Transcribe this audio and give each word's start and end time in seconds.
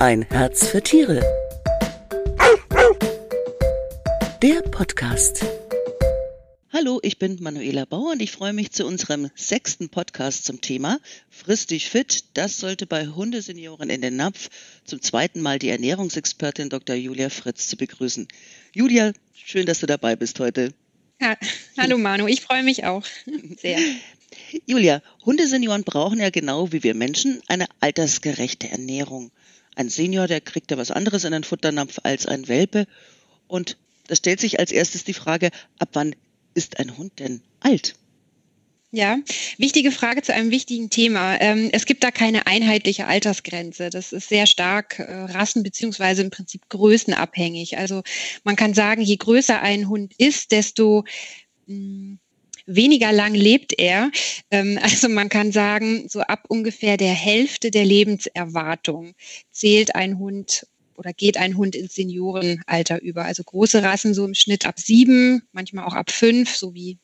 Ein 0.00 0.22
Herz 0.22 0.68
für 0.68 0.80
Tiere. 0.80 1.20
Der 4.40 4.62
Podcast. 4.70 5.44
Hallo, 6.72 7.00
ich 7.02 7.18
bin 7.18 7.38
Manuela 7.40 7.84
Bauer 7.84 8.12
und 8.12 8.22
ich 8.22 8.30
freue 8.30 8.52
mich 8.52 8.70
zu 8.70 8.86
unserem 8.86 9.28
sechsten 9.34 9.88
Podcast 9.88 10.44
zum 10.44 10.60
Thema 10.60 11.00
Friss 11.30 11.66
dich 11.66 11.90
fit. 11.90 12.26
Das 12.34 12.58
sollte 12.58 12.86
bei 12.86 13.08
Hundesenioren 13.08 13.90
in 13.90 14.00
den 14.00 14.14
Napf 14.14 14.50
zum 14.84 15.02
zweiten 15.02 15.40
Mal 15.40 15.58
die 15.58 15.70
Ernährungsexpertin 15.70 16.68
Dr. 16.68 16.94
Julia 16.94 17.28
Fritz 17.28 17.66
zu 17.66 17.76
begrüßen. 17.76 18.28
Julia, 18.72 19.12
schön, 19.34 19.66
dass 19.66 19.80
du 19.80 19.86
dabei 19.86 20.14
bist 20.14 20.38
heute. 20.38 20.74
Ja, 21.20 21.36
hallo 21.76 21.98
Manu, 21.98 22.28
ich 22.28 22.42
freue 22.42 22.62
mich 22.62 22.84
auch 22.84 23.04
sehr. 23.60 23.80
Julia, 24.64 25.02
Hundesenioren 25.26 25.82
brauchen 25.82 26.20
ja 26.20 26.30
genau 26.30 26.70
wie 26.70 26.84
wir 26.84 26.94
Menschen 26.94 27.42
eine 27.48 27.66
altersgerechte 27.80 28.68
Ernährung. 28.68 29.32
Ein 29.78 29.90
Senior, 29.90 30.26
der 30.26 30.40
kriegt 30.40 30.72
ja 30.72 30.76
was 30.76 30.90
anderes 30.90 31.22
in 31.22 31.30
den 31.30 31.44
Futternapf 31.44 32.00
als 32.02 32.26
ein 32.26 32.48
Welpe. 32.48 32.86
Und 33.46 33.76
da 34.08 34.16
stellt 34.16 34.40
sich 34.40 34.58
als 34.58 34.72
erstes 34.72 35.04
die 35.04 35.14
Frage, 35.14 35.50
ab 35.78 35.90
wann 35.92 36.16
ist 36.54 36.80
ein 36.80 36.98
Hund 36.98 37.20
denn 37.20 37.42
alt? 37.60 37.94
Ja, 38.90 39.18
wichtige 39.56 39.92
Frage 39.92 40.22
zu 40.22 40.34
einem 40.34 40.50
wichtigen 40.50 40.90
Thema. 40.90 41.40
Ähm, 41.40 41.68
es 41.72 41.86
gibt 41.86 42.02
da 42.02 42.10
keine 42.10 42.48
einheitliche 42.48 43.06
Altersgrenze. 43.06 43.88
Das 43.90 44.12
ist 44.12 44.28
sehr 44.28 44.46
stark 44.46 44.98
äh, 44.98 45.04
rassen- 45.04 45.62
beziehungsweise 45.62 46.22
im 46.22 46.30
Prinzip 46.30 46.68
größenabhängig. 46.70 47.78
Also 47.78 48.02
man 48.42 48.56
kann 48.56 48.74
sagen, 48.74 49.02
je 49.02 49.16
größer 49.16 49.62
ein 49.62 49.88
Hund 49.88 50.12
ist, 50.18 50.50
desto 50.50 51.04
hm, 51.66 52.18
weniger 52.68 53.12
lang 53.12 53.34
lebt 53.34 53.74
er. 53.78 54.10
Ähm, 54.50 54.78
also 54.82 55.08
man 55.08 55.28
kann 55.28 55.50
sagen, 55.50 56.08
so 56.08 56.20
ab 56.20 56.44
ungefähr 56.48 56.96
der 56.96 57.14
Hälfte 57.14 57.70
der 57.70 57.84
Lebenserwartung 57.84 59.14
zählt 59.50 59.94
ein 59.96 60.18
Hund 60.18 60.66
oder 60.94 61.12
geht 61.12 61.36
ein 61.36 61.56
Hund 61.56 61.74
ins 61.74 61.94
Seniorenalter 61.94 63.00
über. 63.02 63.24
Also 63.24 63.42
große 63.44 63.82
Rassen 63.82 64.14
so 64.14 64.24
im 64.24 64.34
Schnitt 64.34 64.66
ab 64.66 64.78
sieben, 64.78 65.42
manchmal 65.52 65.84
auch 65.84 65.94
ab 65.94 66.10
fünf, 66.10 66.54
so 66.56 66.74
wie 66.74 66.98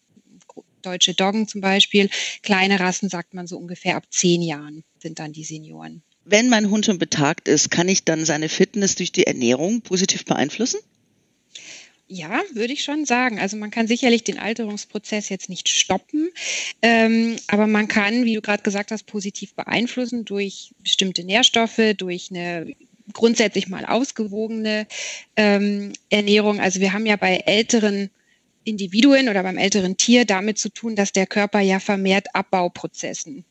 deutsche 0.82 1.14
Doggen 1.14 1.48
zum 1.48 1.60
Beispiel. 1.60 2.10
Kleine 2.42 2.78
Rassen 2.80 3.08
sagt 3.08 3.34
man 3.34 3.46
so 3.46 3.56
ungefähr 3.56 3.96
ab 3.96 4.04
zehn 4.10 4.42
Jahren 4.42 4.84
sind 4.98 5.18
dann 5.18 5.32
die 5.32 5.44
Senioren. 5.44 6.02
Wenn 6.24 6.48
mein 6.48 6.70
Hund 6.70 6.86
schon 6.86 6.98
betagt 6.98 7.48
ist, 7.48 7.70
kann 7.70 7.88
ich 7.88 8.04
dann 8.04 8.24
seine 8.24 8.48
Fitness 8.48 8.94
durch 8.94 9.12
die 9.12 9.26
Ernährung 9.26 9.82
positiv 9.82 10.24
beeinflussen? 10.24 10.80
Ja, 12.06 12.42
würde 12.52 12.74
ich 12.74 12.84
schon 12.84 13.06
sagen. 13.06 13.38
Also 13.38 13.56
man 13.56 13.70
kann 13.70 13.86
sicherlich 13.86 14.24
den 14.24 14.38
Alterungsprozess 14.38 15.30
jetzt 15.30 15.48
nicht 15.48 15.68
stoppen, 15.68 16.30
ähm, 16.82 17.36
aber 17.48 17.66
man 17.66 17.88
kann, 17.88 18.24
wie 18.24 18.34
du 18.34 18.42
gerade 18.42 18.62
gesagt 18.62 18.90
hast, 18.90 19.04
positiv 19.06 19.54
beeinflussen 19.54 20.24
durch 20.26 20.74
bestimmte 20.80 21.24
Nährstoffe, 21.24 21.80
durch 21.96 22.30
eine 22.30 22.74
grundsätzlich 23.12 23.68
mal 23.68 23.86
ausgewogene 23.86 24.86
ähm, 25.36 25.92
Ernährung. 26.10 26.60
Also 26.60 26.80
wir 26.80 26.92
haben 26.92 27.06
ja 27.06 27.16
bei 27.16 27.36
älteren 27.46 28.10
Individuen 28.64 29.28
oder 29.28 29.42
beim 29.42 29.58
älteren 29.58 29.96
Tier 29.96 30.24
damit 30.26 30.58
zu 30.58 30.68
tun, 30.68 30.96
dass 30.96 31.12
der 31.12 31.26
Körper 31.26 31.60
ja 31.60 31.80
vermehrt 31.80 32.34
Abbauprozessen 32.34 33.44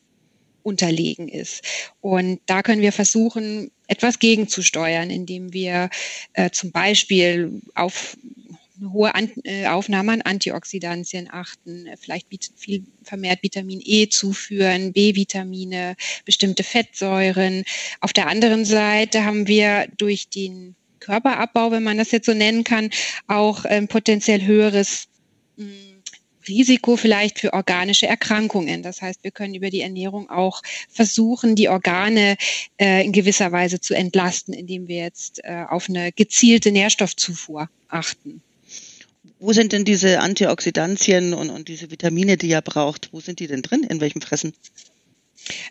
unterlegen 0.64 1.28
ist. 1.28 1.62
Und 2.00 2.40
da 2.46 2.62
können 2.62 2.82
wir 2.82 2.92
versuchen, 2.92 3.70
etwas 3.86 4.18
gegenzusteuern, 4.18 5.10
indem 5.10 5.52
wir 5.52 5.90
äh, 6.32 6.50
zum 6.50 6.72
Beispiel 6.72 7.60
auf 7.74 8.16
eine 8.80 8.92
hohe 8.92 9.14
an 9.14 9.30
äh, 9.44 9.66
Aufnahme 9.66 10.12
an 10.12 10.22
Antioxidantien 10.22 11.28
achten, 11.30 11.88
vielleicht 12.00 12.26
viel 12.56 12.84
vermehrt 13.02 13.42
Vitamin 13.42 13.80
E 13.84 14.08
zuführen, 14.08 14.92
B-Vitamine, 14.92 15.94
bestimmte 16.24 16.64
Fettsäuren. 16.64 17.64
Auf 18.00 18.12
der 18.12 18.26
anderen 18.26 18.64
Seite 18.64 19.24
haben 19.24 19.46
wir 19.46 19.86
durch 19.96 20.28
den 20.28 20.74
Körperabbau, 20.98 21.70
wenn 21.70 21.82
man 21.82 21.98
das 21.98 22.10
jetzt 22.10 22.26
so 22.26 22.34
nennen 22.34 22.64
kann, 22.64 22.90
auch 23.26 23.64
ähm, 23.68 23.86
potenziell 23.88 24.42
höheres 24.42 25.06
mh, 25.56 25.66
hm, 25.66 25.93
Risiko 26.48 26.96
vielleicht 26.96 27.38
für 27.38 27.52
organische 27.52 28.06
Erkrankungen. 28.06 28.82
Das 28.82 29.02
heißt, 29.02 29.22
wir 29.22 29.30
können 29.30 29.54
über 29.54 29.70
die 29.70 29.80
Ernährung 29.80 30.30
auch 30.30 30.62
versuchen, 30.88 31.56
die 31.56 31.68
Organe 31.68 32.36
äh, 32.78 33.04
in 33.04 33.12
gewisser 33.12 33.52
Weise 33.52 33.80
zu 33.80 33.94
entlasten, 33.94 34.54
indem 34.54 34.88
wir 34.88 34.98
jetzt 34.98 35.42
äh, 35.44 35.64
auf 35.68 35.88
eine 35.88 36.12
gezielte 36.12 36.72
Nährstoffzufuhr 36.72 37.68
achten. 37.88 38.42
Wo 39.40 39.52
sind 39.52 39.72
denn 39.72 39.84
diese 39.84 40.20
Antioxidantien 40.20 41.34
und, 41.34 41.50
und 41.50 41.68
diese 41.68 41.90
Vitamine, 41.90 42.36
die 42.36 42.48
ihr 42.48 42.62
braucht? 42.62 43.10
Wo 43.12 43.20
sind 43.20 43.40
die 43.40 43.46
denn 43.46 43.62
drin? 43.62 43.82
In 43.84 44.00
welchem 44.00 44.22
Fressen? 44.22 44.54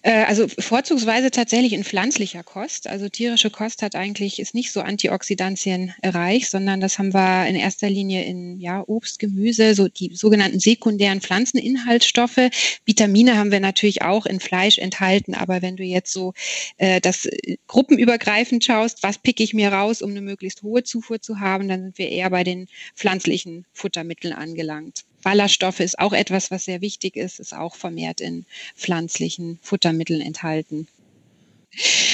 Äh, 0.01 0.23
also 0.25 0.47
vorzugsweise 0.47 1.31
tatsächlich 1.31 1.73
in 1.73 1.83
pflanzlicher 1.83 2.43
Kost. 2.43 2.87
Also 2.87 3.09
tierische 3.09 3.49
Kost 3.49 3.81
hat 3.81 3.95
eigentlich, 3.95 4.39
ist 4.39 4.53
nicht 4.53 4.71
so 4.71 4.81
antioxidantienreich, 4.81 6.49
sondern 6.49 6.79
das 6.79 6.99
haben 6.99 7.13
wir 7.13 7.47
in 7.47 7.55
erster 7.55 7.89
Linie 7.89 8.23
in 8.23 8.59
ja, 8.59 8.83
Obst, 8.85 9.19
Gemüse, 9.19 9.75
so 9.75 9.87
die 9.87 10.11
sogenannten 10.13 10.59
sekundären 10.59 11.21
Pflanzeninhaltsstoffe. 11.21 12.49
Vitamine 12.85 13.37
haben 13.37 13.51
wir 13.51 13.59
natürlich 13.59 14.01
auch 14.01 14.25
in 14.25 14.39
Fleisch 14.39 14.77
enthalten, 14.77 15.33
aber 15.33 15.61
wenn 15.61 15.75
du 15.75 15.83
jetzt 15.83 16.13
so 16.13 16.33
äh, 16.77 17.01
das 17.01 17.25
äh, 17.25 17.57
gruppenübergreifend 17.67 18.63
schaust, 18.63 19.03
was 19.03 19.17
picke 19.17 19.43
ich 19.43 19.53
mir 19.53 19.71
raus, 19.71 20.01
um 20.01 20.11
eine 20.11 20.21
möglichst 20.21 20.63
hohe 20.63 20.83
Zufuhr 20.83 21.21
zu 21.21 21.39
haben, 21.39 21.67
dann 21.67 21.81
sind 21.83 21.97
wir 21.97 22.09
eher 22.09 22.29
bei 22.29 22.43
den 22.43 22.67
pflanzlichen 22.95 23.65
Futtermitteln 23.73 24.33
angelangt. 24.33 25.05
Ballaststoffe 25.23 25.79
ist 25.79 25.99
auch 25.99 26.13
etwas, 26.13 26.51
was 26.51 26.65
sehr 26.65 26.81
wichtig 26.81 27.15
ist, 27.15 27.39
ist 27.39 27.53
auch 27.53 27.75
vermehrt 27.75 28.21
in 28.21 28.45
pflanzlichen 28.75 29.59
Futtermitteln 29.61 30.21
enthalten. 30.21 30.87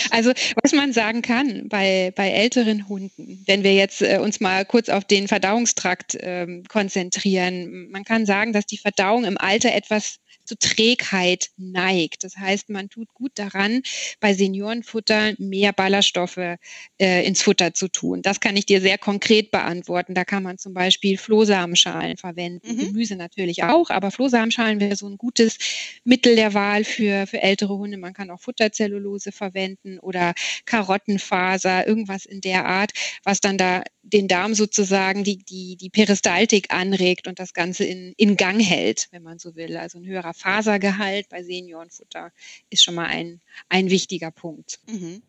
Also 0.09 0.31
was 0.63 0.71
man 0.71 0.93
sagen 0.93 1.21
kann 1.21 1.67
bei, 1.67 2.13
bei 2.15 2.29
älteren 2.29 2.87
Hunden, 2.87 3.43
wenn 3.45 3.63
wir 3.63 3.73
jetzt 3.73 4.01
äh, 4.01 4.17
uns 4.19 4.39
mal 4.39 4.63
kurz 4.65 4.87
auf 4.89 5.03
den 5.03 5.27
Verdauungstrakt 5.27 6.15
äh, 6.15 6.63
konzentrieren, 6.69 7.89
man 7.91 8.05
kann 8.05 8.25
sagen, 8.25 8.53
dass 8.53 8.65
die 8.65 8.77
Verdauung 8.77 9.25
im 9.25 9.37
Alter 9.37 9.73
etwas 9.73 10.19
zu 10.49 10.57
Trägheit 10.57 11.51
neigt. 11.57 12.23
Das 12.23 12.35
heißt, 12.35 12.69
man 12.69 12.89
tut 12.89 13.13
gut 13.13 13.33
daran, 13.35 13.83
bei 14.19 14.33
Seniorenfutter 14.33 15.35
mehr 15.37 15.73
Ballaststoffe 15.73 16.37
äh, 16.37 16.57
ins 16.97 17.43
Futter 17.43 17.75
zu 17.75 17.87
tun. 17.87 18.23
Das 18.23 18.39
kann 18.39 18.57
ich 18.57 18.65
dir 18.65 18.81
sehr 18.81 18.97
konkret 18.97 19.51
beantworten. 19.51 20.15
Da 20.15 20.25
kann 20.25 20.41
man 20.41 20.57
zum 20.57 20.73
Beispiel 20.73 21.19
Flohsamenschalen 21.19 22.17
verwenden, 22.17 22.73
mhm. 22.73 22.79
Gemüse 22.79 23.15
natürlich 23.15 23.63
auch, 23.63 23.91
aber 23.91 24.09
Flohsamenschalen 24.09 24.79
wäre 24.79 24.95
so 24.95 25.07
ein 25.07 25.19
gutes 25.19 25.57
Mittel 26.03 26.35
der 26.35 26.55
Wahl 26.55 26.83
für, 26.83 27.27
für 27.27 27.43
ältere 27.43 27.77
Hunde. 27.77 27.97
Man 27.97 28.13
kann 28.13 28.31
auch 28.31 28.41
Futterzellulose 28.41 29.31
verwenden 29.31 29.99
oder 29.99 30.33
Karottenfaser, 30.65 31.85
irgendwas 31.87 32.25
in 32.25 32.41
der 32.41 32.65
Art, 32.65 32.91
was 33.23 33.39
dann 33.39 33.59
da 33.59 33.83
den 34.09 34.27
Darm 34.27 34.53
sozusagen 34.53 35.23
die, 35.23 35.37
die, 35.37 35.75
die 35.75 35.89
Peristaltik 35.89 36.73
anregt 36.73 37.27
und 37.27 37.39
das 37.39 37.53
Ganze 37.53 37.85
in, 37.85 38.13
in 38.17 38.37
Gang 38.37 38.61
hält, 38.61 39.07
wenn 39.11 39.23
man 39.23 39.39
so 39.39 39.55
will. 39.55 39.77
Also 39.77 39.99
ein 39.99 40.05
höherer 40.05 40.33
Fasergehalt 40.33 41.29
bei 41.29 41.43
Seniorenfutter 41.43 42.31
ist 42.69 42.83
schon 42.83 42.95
mal 42.95 43.07
ein, 43.07 43.41
ein 43.69 43.89
wichtiger 43.89 44.31
Punkt. 44.31 44.79
Mhm. 44.87 45.21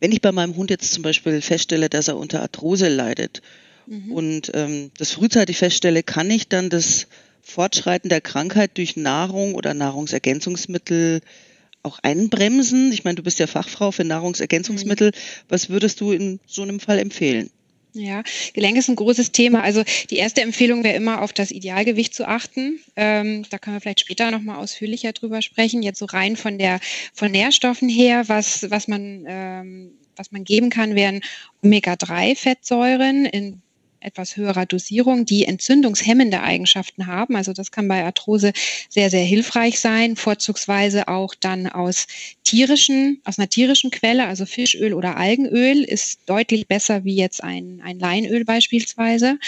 Wenn 0.00 0.12
ich 0.12 0.20
bei 0.20 0.32
meinem 0.32 0.56
Hund 0.56 0.70
jetzt 0.70 0.92
zum 0.92 1.02
Beispiel 1.02 1.40
feststelle, 1.40 1.88
dass 1.88 2.08
er 2.08 2.16
unter 2.16 2.42
Arthrose 2.42 2.88
leidet 2.88 3.42
mhm. 3.86 4.12
und 4.12 4.50
ähm, 4.54 4.90
das 4.98 5.12
frühzeitig 5.12 5.58
feststelle, 5.58 6.02
kann 6.02 6.30
ich 6.30 6.48
dann 6.48 6.70
das 6.70 7.06
Fortschreiten 7.40 8.08
der 8.08 8.20
Krankheit 8.20 8.78
durch 8.78 8.96
Nahrung 8.96 9.54
oder 9.54 9.74
Nahrungsergänzungsmittel 9.74 11.20
auch 11.82 11.98
einbremsen? 12.00 12.92
Ich 12.92 13.04
meine, 13.04 13.16
du 13.16 13.22
bist 13.22 13.38
ja 13.38 13.46
Fachfrau 13.46 13.90
für 13.90 14.04
Nahrungsergänzungsmittel. 14.04 15.08
Mhm. 15.08 15.44
Was 15.48 15.68
würdest 15.68 16.00
du 16.00 16.12
in 16.12 16.40
so 16.46 16.62
einem 16.62 16.80
Fall 16.80 16.98
empfehlen? 16.98 17.50
Ja, 17.94 18.22
Gelenk 18.54 18.78
ist 18.78 18.88
ein 18.88 18.96
großes 18.96 19.32
Thema. 19.32 19.62
Also 19.62 19.82
die 20.08 20.16
erste 20.16 20.40
Empfehlung 20.40 20.82
wäre 20.82 20.96
immer 20.96 21.20
auf 21.20 21.32
das 21.32 21.50
Idealgewicht 21.50 22.14
zu 22.14 22.26
achten. 22.26 22.80
Ähm, 22.96 23.44
da 23.50 23.58
können 23.58 23.76
wir 23.76 23.80
vielleicht 23.82 24.00
später 24.00 24.30
nochmal 24.30 24.56
ausführlicher 24.56 25.12
drüber 25.12 25.42
sprechen. 25.42 25.82
Jetzt 25.82 25.98
so 25.98 26.06
rein 26.06 26.36
von 26.36 26.58
der 26.58 26.80
von 27.12 27.30
Nährstoffen 27.30 27.90
her, 27.90 28.28
was 28.28 28.70
was 28.70 28.88
man 28.88 29.24
ähm, 29.26 29.92
was 30.16 30.32
man 30.32 30.44
geben 30.44 30.70
kann, 30.70 30.94
wären 30.94 31.20
Omega-3-Fettsäuren 31.62 33.26
in 33.26 33.62
etwas 34.02 34.36
höherer 34.36 34.66
Dosierung, 34.66 35.24
die 35.24 35.44
entzündungshemmende 35.44 36.42
Eigenschaften 36.42 37.06
haben. 37.06 37.36
Also 37.36 37.52
das 37.52 37.70
kann 37.70 37.88
bei 37.88 38.04
Arthrose 38.04 38.52
sehr, 38.88 39.10
sehr 39.10 39.24
hilfreich 39.24 39.80
sein, 39.80 40.16
vorzugsweise 40.16 41.08
auch 41.08 41.34
dann 41.34 41.66
aus 41.66 42.06
tierischen, 42.44 43.20
aus 43.24 43.38
einer 43.38 43.48
tierischen 43.48 43.90
Quelle, 43.90 44.26
also 44.26 44.46
Fischöl 44.46 44.94
oder 44.94 45.16
Algenöl 45.16 45.82
ist 45.82 46.20
deutlich 46.26 46.66
besser 46.66 47.04
wie 47.04 47.16
jetzt 47.16 47.42
ein, 47.42 47.80
ein 47.84 47.98
Leinöl 47.98 48.44
beispielsweise. 48.44 49.38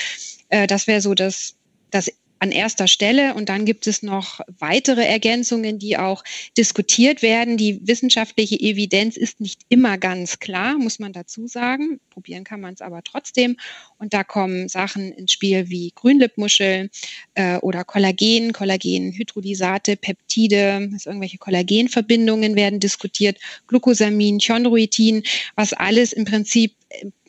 Äh, 0.49 0.67
das 0.67 0.87
wäre 0.87 1.00
so 1.00 1.15
das, 1.15 1.55
das 1.91 2.11
an 2.44 2.52
erster 2.52 2.87
Stelle. 2.88 3.35
Und 3.35 3.49
dann 3.49 3.64
gibt 3.64 3.87
es 3.87 4.02
noch 4.02 4.41
weitere 4.58 5.02
Ergänzungen, 5.02 5.79
die 5.79 5.96
auch 5.96 6.23
diskutiert 6.58 7.23
werden. 7.23 7.56
Die 7.56 7.81
wissenschaftliche 7.87 8.61
Evidenz 8.61 9.17
ist 9.17 9.41
nicht 9.41 9.62
immer 9.70 9.96
ganz 9.96 10.38
klar, 10.38 10.76
muss 10.79 10.99
man 10.99 11.14
dazu 11.14 11.46
sagen. 11.46 12.00
Probieren 12.11 12.44
kann 12.44 12.61
man 12.61 12.75
es 12.75 12.82
aber 12.82 13.02
trotzdem. 13.02 13.56
Und 13.99 14.12
da 14.12 14.25
kommen 14.25 14.69
Sachen 14.69 15.11
ins 15.12 15.32
Spiel 15.32 15.70
wie 15.70 15.93
Grünlippmuschel 15.94 16.91
äh, 17.35 17.56
oder 17.58 17.82
Kollagen, 17.85 18.52
Kollagenhydrolysate, 18.52 19.97
Peptide, 19.97 20.90
also 20.93 21.08
irgendwelche 21.08 21.38
Kollagenverbindungen 21.38 22.56
werden 22.56 22.79
diskutiert, 22.79 23.38
Glucosamin, 23.69 24.38
Chondroitin, 24.38 25.23
was 25.56 25.73
alles 25.73 26.12
im 26.12 26.26
Prinzip 26.26 26.75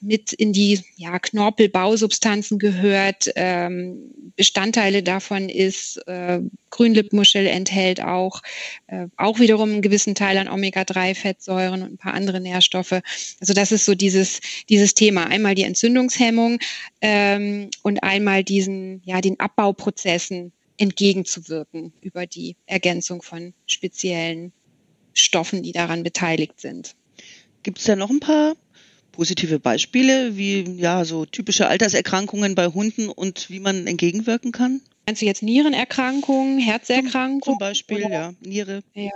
mit 0.02 0.34
in 0.34 0.54
die 0.54 0.82
ja, 0.96 1.18
Knorpelbausubstanzen 1.20 2.60
gehört. 2.60 3.30
Ähm, 3.36 4.12
Bestandteile 4.36 5.02
davon 5.02 5.50
ist 5.50 5.98
äh, 6.08 6.42
Grünlippmuschel 6.70 7.48
enthält 7.48 8.02
auch 8.02 8.42
äh, 8.88 9.08
auch 9.18 9.40
wiederum 9.40 9.72
einen 9.72 9.82
gewissen 9.82 10.16
Teil 10.16 10.38
an 10.38 10.50
Omega-3-Fettsäuren 10.50 11.82
und 11.82 11.94
ein 11.94 11.98
paar 11.98 12.14
andere 12.14 12.42
Nährstoffe. 12.42 13.00
Also 13.40 13.54
das 13.54 13.72
ist 13.72 13.86
so 13.86 13.96
dieses 13.96 14.42
dieses 14.70 14.94
Thema. 14.94 15.28
Einmal 15.28 15.56
die 15.56 15.64
Entzündungshemmung 15.64 16.60
ähm, 17.02 17.70
und 17.82 18.04
einmal 18.04 18.44
diesen 18.44 19.02
ja 19.06 19.22
den 19.22 19.40
Abbauprozessen 19.40 20.52
entgegenzuwirken 20.78 21.94
über 22.02 22.26
die 22.26 22.56
Ergänzung 22.66 23.22
von 23.22 23.54
speziellen 23.66 24.52
Stoffen, 25.14 25.64
die 25.64 25.72
daran 25.72 26.04
beteiligt 26.04 26.60
sind. 26.60 26.96
Gibt 27.64 27.80
es 27.80 27.86
da 27.86 27.96
noch 27.96 28.10
ein 28.10 28.20
paar 28.20 28.56
positive 29.16 29.60
Beispiele, 29.60 30.36
wie 30.36 30.62
ja 30.78 31.06
so 31.06 31.26
typische 31.26 31.68
Alterserkrankungen 31.68 32.54
bei 32.54 32.68
Hunden 32.68 33.10
und 33.10 33.50
wie 33.50 33.60
man 33.60 33.88
entgegenwirken 33.88 34.52
kann? 34.52 34.82
Meinst 35.06 35.22
du 35.22 35.26
jetzt 35.26 35.42
Nierenerkrankungen, 35.42 36.60
Herzerkrankungen? 36.60 37.42
Zum, 37.42 37.54
zum 37.54 37.58
Beispiel, 37.60 38.04
oder? 38.06 38.10
ja, 38.10 38.34
Niere. 38.42 38.84
Ja. 38.94 39.12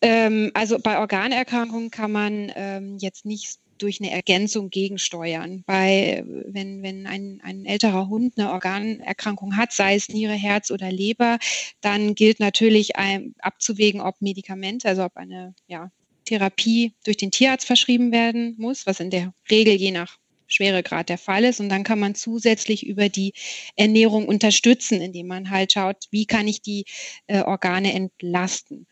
Ähm, 0.00 0.52
also 0.54 0.78
bei 0.78 0.98
Organerkrankungen 0.98 1.90
kann 1.90 2.12
man 2.12 2.52
ähm, 2.54 2.98
jetzt 3.00 3.24
nicht 3.24 3.58
durch 3.78 4.00
eine 4.00 4.12
Ergänzung 4.12 4.70
gegensteuern. 4.70 5.64
Bei, 5.66 6.22
wenn, 6.26 6.82
wenn 6.84 7.08
ein, 7.08 7.40
ein 7.42 7.64
älterer 7.64 8.08
Hund 8.08 8.34
eine 8.38 8.52
Organerkrankung 8.52 9.56
hat, 9.56 9.72
sei 9.72 9.96
es 9.96 10.08
Niere, 10.08 10.34
Herz 10.34 10.70
oder 10.70 10.92
Leber, 10.92 11.38
dann 11.80 12.14
gilt 12.14 12.38
natürlich 12.38 12.94
ein, 12.94 13.34
abzuwägen, 13.40 14.00
ob 14.00 14.20
Medikamente, 14.20 14.88
also 14.88 15.02
ob 15.04 15.16
eine 15.16 15.54
ja, 15.66 15.90
Therapie 16.24 16.94
durch 17.04 17.16
den 17.16 17.30
Tierarzt 17.30 17.66
verschrieben 17.66 18.12
werden 18.12 18.54
muss, 18.58 18.86
was 18.86 19.00
in 19.00 19.10
der 19.10 19.34
Regel 19.50 19.74
je 19.74 19.90
nach 19.90 20.18
Schweregrad 20.46 21.08
der 21.08 21.18
Fall 21.18 21.44
ist. 21.44 21.60
Und 21.60 21.68
dann 21.68 21.84
kann 21.84 21.98
man 21.98 22.14
zusätzlich 22.14 22.86
über 22.86 23.08
die 23.08 23.32
Ernährung 23.76 24.26
unterstützen, 24.26 25.00
indem 25.00 25.26
man 25.26 25.50
halt 25.50 25.72
schaut, 25.72 26.06
wie 26.10 26.26
kann 26.26 26.48
ich 26.48 26.62
die 26.62 26.84
äh, 27.26 27.40
Organe 27.40 27.92
entlasten. 27.92 28.86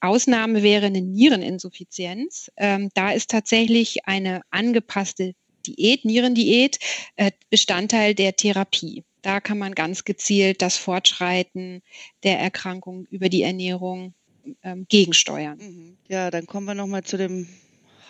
Ausnahme 0.00 0.62
wäre 0.62 0.86
eine 0.86 1.00
Niereninsuffizienz. 1.00 2.50
Ähm, 2.56 2.90
da 2.94 3.10
ist 3.10 3.30
tatsächlich 3.30 4.06
eine 4.06 4.42
angepasste 4.50 5.34
Diät, 5.66 6.04
Nierendiät, 6.04 6.78
äh, 7.16 7.32
Bestandteil 7.50 8.14
der 8.14 8.36
Therapie. 8.36 9.04
Da 9.22 9.40
kann 9.40 9.58
man 9.58 9.74
ganz 9.74 10.04
gezielt 10.04 10.62
das 10.62 10.76
Fortschreiten 10.76 11.82
der 12.22 12.38
Erkrankung 12.38 13.06
über 13.10 13.28
die 13.28 13.42
Ernährung 13.42 14.14
ähm, 14.62 14.86
gegensteuern. 14.88 15.58
Mhm. 15.58 15.96
Ja, 16.08 16.30
dann 16.30 16.46
kommen 16.46 16.66
wir 16.66 16.74
nochmal 16.74 17.04
zu 17.04 17.16
dem 17.16 17.48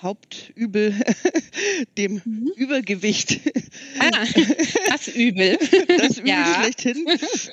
Hauptübel, 0.03 0.95
dem 1.99 2.23
mhm. 2.25 2.53
Übergewicht. 2.57 3.41
Ah, 3.99 4.11
das 4.89 5.09
Übel. 5.09 5.59
Das 5.99 6.19
Übel 6.19 6.29
ja. 6.29 6.61
schlechthin. 6.61 7.05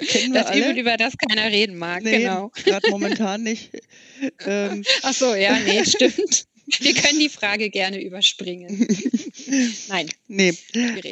Kennen 0.07 0.33
wir 0.33 0.41
das 0.41 0.51
alle. 0.51 0.71
Übel, 0.71 0.79
über 0.79 0.97
das 0.97 1.13
keiner 1.17 1.51
reden 1.51 1.77
mag, 1.77 2.03
nee, 2.03 2.19
genau. 2.19 2.51
Gerade 2.63 2.89
momentan 2.91 3.43
nicht. 3.43 3.71
Ähm. 4.45 4.83
Ach 5.01 5.13
so, 5.13 5.33
ja, 5.33 5.57
nee, 5.65 5.83
stimmt. 5.83 6.45
Wir 6.79 6.93
können 6.93 7.19
die 7.19 7.29
Frage 7.29 7.69
gerne 7.69 8.01
überspringen. 8.01 8.87
Nein. 9.87 10.09
Nee, 10.27 10.57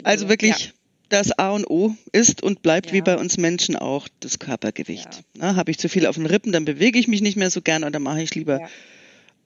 also 0.04 0.30
wirklich 0.30 0.52
ja 0.52 0.72
das 1.14 1.38
A 1.38 1.52
und 1.52 1.70
O 1.70 1.96
ist 2.12 2.42
und 2.42 2.62
bleibt 2.62 2.88
ja. 2.88 2.94
wie 2.94 3.02
bei 3.02 3.18
uns 3.18 3.38
Menschen 3.38 3.76
auch 3.76 4.08
das 4.20 4.40
Körpergewicht. 4.40 5.24
Ja. 5.38 5.56
Habe 5.56 5.72
ich 5.72 5.78
zu 5.78 5.88
viel 5.88 6.08
auf 6.08 6.16
den 6.16 6.26
Rippen, 6.26 6.52
dann 6.52 6.66
bewege 6.66 7.00
ich 7.00 7.08
mich 7.08 7.22
nicht 7.22 7.38
mehr 7.38 7.52
so 7.52 7.62
gern 7.62 7.84
und 7.84 7.94
dann 7.94 8.04
mache 8.04 8.22
ich 8.22 8.34
lieber 8.36 8.60
ja. 8.60 8.68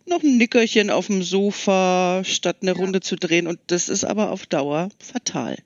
noch 0.06 0.24
ein 0.24 0.38
Nickerchen 0.38 0.90
auf 0.90 1.08
dem 1.08 1.22
Sofa, 1.22 2.24
statt 2.24 2.58
eine 2.62 2.72
Runde 2.72 3.02
zu 3.02 3.16
drehen. 3.16 3.48
Und 3.48 3.60
das 3.68 3.90
ist 3.90 4.06
aber 4.06 4.32
auf 4.32 4.46
Dauer 4.46 4.90
fatal. 4.98 5.58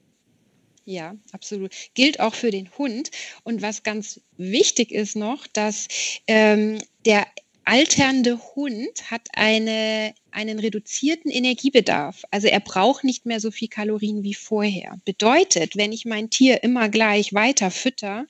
Ja, 0.86 1.16
absolut. 1.32 1.72
Gilt 1.94 2.20
auch 2.20 2.34
für 2.34 2.50
den 2.50 2.70
Hund. 2.78 3.12
Und 3.44 3.62
was 3.62 3.84
ganz 3.84 4.20
wichtig 4.38 4.92
ist 4.92 5.16
noch, 5.16 5.46
dass 5.48 5.88
ähm, 6.28 6.80
der 7.06 7.28
alternde 7.66 8.40
Hund 8.56 9.12
hat 9.12 9.28
eine, 9.34 10.14
einen 10.32 10.60
reduzierten 10.60 11.32
Energiebedarf. 11.32 12.24
Also 12.32 12.48
er 12.48 12.60
braucht 12.60 13.04
nicht 13.04 13.26
mehr 13.26 13.40
so 13.40 13.52
viel 13.52 13.68
Kalorien 13.68 14.24
wie 14.24 14.34
vorher. 14.34 15.00
Bedeutet, 15.06 15.76
wenn 15.76 15.92
ich 15.92 16.06
mein 16.06 16.30
Tier 16.30 16.64
immer 16.64 16.90
gleich 16.90 17.34
weiter 17.34 17.72
fütter, 17.72 18.26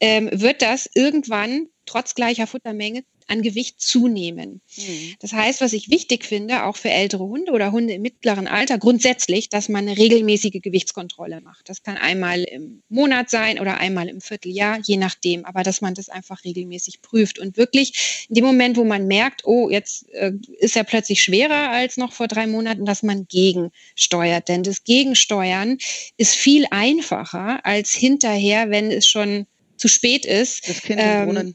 ähm, 0.00 0.28
wird 0.32 0.62
das 0.62 0.88
irgendwann 0.94 1.68
trotz 1.86 2.14
gleicher 2.14 2.46
Futtermenge 2.46 3.04
an 3.30 3.42
Gewicht 3.42 3.80
zunehmen. 3.80 4.60
Mhm. 4.76 5.14
Das 5.20 5.32
heißt, 5.32 5.60
was 5.60 5.72
ich 5.72 5.90
wichtig 5.90 6.24
finde, 6.24 6.64
auch 6.64 6.76
für 6.76 6.90
ältere 6.90 7.24
Hunde 7.24 7.52
oder 7.52 7.72
Hunde 7.72 7.94
im 7.94 8.02
mittleren 8.02 8.48
Alter, 8.48 8.78
grundsätzlich, 8.78 9.48
dass 9.48 9.68
man 9.68 9.86
eine 9.88 9.96
regelmäßige 9.96 10.60
Gewichtskontrolle 10.60 11.40
macht. 11.40 11.68
Das 11.68 11.82
kann 11.82 11.96
einmal 11.96 12.42
im 12.42 12.82
Monat 12.88 13.30
sein 13.30 13.60
oder 13.60 13.78
einmal 13.78 14.08
im 14.08 14.20
Vierteljahr, 14.20 14.80
je 14.84 14.96
nachdem, 14.96 15.44
aber 15.44 15.62
dass 15.62 15.80
man 15.80 15.94
das 15.94 16.08
einfach 16.08 16.44
regelmäßig 16.44 17.02
prüft 17.02 17.38
und 17.38 17.56
wirklich 17.56 18.26
in 18.28 18.34
dem 18.34 18.44
Moment, 18.44 18.76
wo 18.76 18.84
man 18.84 19.06
merkt, 19.06 19.44
oh, 19.44 19.70
jetzt 19.70 20.08
äh, 20.10 20.32
ist 20.58 20.76
er 20.76 20.84
plötzlich 20.84 21.22
schwerer 21.22 21.70
als 21.70 21.96
noch 21.96 22.12
vor 22.12 22.28
drei 22.28 22.46
Monaten, 22.46 22.84
dass 22.84 23.02
man 23.02 23.26
gegensteuert. 23.28 24.48
Denn 24.48 24.62
das 24.62 24.84
Gegensteuern 24.84 25.78
ist 26.16 26.34
viel 26.34 26.66
einfacher 26.70 27.64
als 27.64 27.92
hinterher, 27.92 28.70
wenn 28.70 28.90
es 28.90 29.06
schon 29.06 29.46
zu 29.76 29.88
spät 29.88 30.26
ist. 30.26 30.68
Das 30.68 30.82
Kind 30.82 31.00
ähm, 31.02 31.54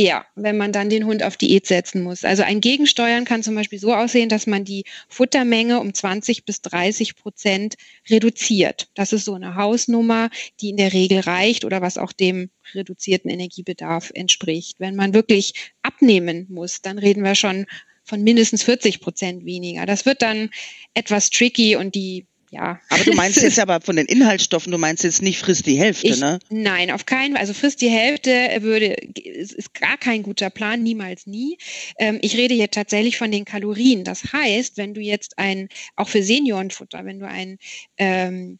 ja, 0.00 0.24
wenn 0.34 0.56
man 0.56 0.72
dann 0.72 0.88
den 0.88 1.04
Hund 1.04 1.22
auf 1.22 1.36
Diät 1.36 1.66
setzen 1.66 2.02
muss. 2.02 2.24
Also 2.24 2.42
ein 2.42 2.60
Gegensteuern 2.60 3.24
kann 3.24 3.42
zum 3.42 3.54
Beispiel 3.54 3.78
so 3.78 3.94
aussehen, 3.94 4.28
dass 4.28 4.46
man 4.46 4.64
die 4.64 4.84
Futtermenge 5.08 5.80
um 5.80 5.92
20 5.92 6.44
bis 6.44 6.62
30 6.62 7.16
Prozent 7.16 7.76
reduziert. 8.08 8.88
Das 8.94 9.12
ist 9.12 9.24
so 9.24 9.34
eine 9.34 9.56
Hausnummer, 9.56 10.30
die 10.60 10.70
in 10.70 10.76
der 10.76 10.92
Regel 10.92 11.20
reicht 11.20 11.64
oder 11.64 11.82
was 11.82 11.98
auch 11.98 12.12
dem 12.12 12.50
reduzierten 12.74 13.30
Energiebedarf 13.30 14.10
entspricht. 14.14 14.80
Wenn 14.80 14.96
man 14.96 15.12
wirklich 15.12 15.72
abnehmen 15.82 16.46
muss, 16.48 16.82
dann 16.82 16.98
reden 16.98 17.24
wir 17.24 17.34
schon 17.34 17.66
von 18.04 18.22
mindestens 18.22 18.62
40 18.62 19.00
Prozent 19.00 19.44
weniger. 19.44 19.86
Das 19.86 20.06
wird 20.06 20.22
dann 20.22 20.50
etwas 20.94 21.30
tricky 21.30 21.76
und 21.76 21.94
die 21.94 22.26
ja. 22.50 22.80
Aber 22.88 23.04
du 23.04 23.14
meinst 23.14 23.40
jetzt 23.42 23.58
aber 23.60 23.80
von 23.80 23.96
den 23.96 24.06
Inhaltsstoffen, 24.06 24.72
du 24.72 24.78
meinst 24.78 25.04
jetzt 25.04 25.22
nicht 25.22 25.38
frisst 25.38 25.66
die 25.66 25.78
Hälfte, 25.78 26.08
ich, 26.08 26.20
ne? 26.20 26.40
Nein, 26.50 26.90
auf 26.90 27.06
keinen 27.06 27.32
Fall. 27.32 27.40
Also 27.40 27.54
frisst 27.54 27.80
die 27.80 27.88
Hälfte 27.88 28.30
würde, 28.60 28.96
ist 29.14 29.72
gar 29.74 29.96
kein 29.96 30.22
guter 30.22 30.50
Plan, 30.50 30.82
niemals 30.82 31.26
nie. 31.26 31.58
Ähm, 31.98 32.18
ich 32.22 32.36
rede 32.36 32.54
jetzt 32.54 32.74
tatsächlich 32.74 33.16
von 33.16 33.30
den 33.30 33.44
Kalorien. 33.44 34.04
Das 34.04 34.32
heißt, 34.32 34.76
wenn 34.76 34.94
du 34.94 35.00
jetzt 35.00 35.38
ein, 35.38 35.68
auch 35.96 36.08
für 36.08 36.22
Seniorenfutter, 36.22 37.04
wenn 37.04 37.20
du 37.20 37.26
ein 37.26 37.58
ähm, 37.98 38.58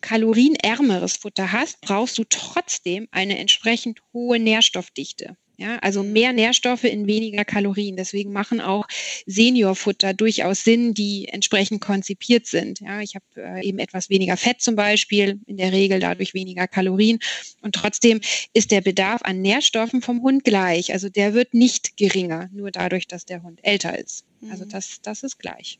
kalorienärmeres 0.00 1.16
Futter 1.16 1.52
hast, 1.52 1.80
brauchst 1.80 2.18
du 2.18 2.24
trotzdem 2.24 3.06
eine 3.12 3.38
entsprechend 3.38 4.00
hohe 4.12 4.38
Nährstoffdichte. 4.38 5.36
Ja, 5.60 5.76
also 5.80 6.02
mehr 6.02 6.32
Nährstoffe 6.32 6.84
in 6.84 7.06
weniger 7.06 7.44
Kalorien. 7.44 7.94
Deswegen 7.94 8.32
machen 8.32 8.62
auch 8.62 8.86
Seniorfutter 9.26 10.14
durchaus 10.14 10.64
Sinn, 10.64 10.94
die 10.94 11.28
entsprechend 11.28 11.82
konzipiert 11.82 12.46
sind. 12.46 12.80
Ja, 12.80 13.02
ich 13.02 13.14
habe 13.14 13.26
äh, 13.36 13.62
eben 13.62 13.78
etwas 13.78 14.08
weniger 14.08 14.38
Fett 14.38 14.62
zum 14.62 14.74
Beispiel, 14.74 15.38
in 15.46 15.58
der 15.58 15.72
Regel 15.72 16.00
dadurch 16.00 16.32
weniger 16.32 16.66
Kalorien. 16.66 17.18
Und 17.60 17.74
trotzdem 17.74 18.22
ist 18.54 18.70
der 18.70 18.80
Bedarf 18.80 19.20
an 19.22 19.42
Nährstoffen 19.42 20.00
vom 20.00 20.22
Hund 20.22 20.44
gleich. 20.44 20.94
Also 20.94 21.10
der 21.10 21.34
wird 21.34 21.52
nicht 21.52 21.98
geringer, 21.98 22.48
nur 22.54 22.70
dadurch, 22.70 23.06
dass 23.06 23.26
der 23.26 23.42
Hund 23.42 23.60
älter 23.62 23.98
ist. 23.98 24.24
Also 24.50 24.64
mhm. 24.64 24.70
das, 24.70 25.02
das 25.02 25.22
ist 25.22 25.38
gleich. 25.38 25.78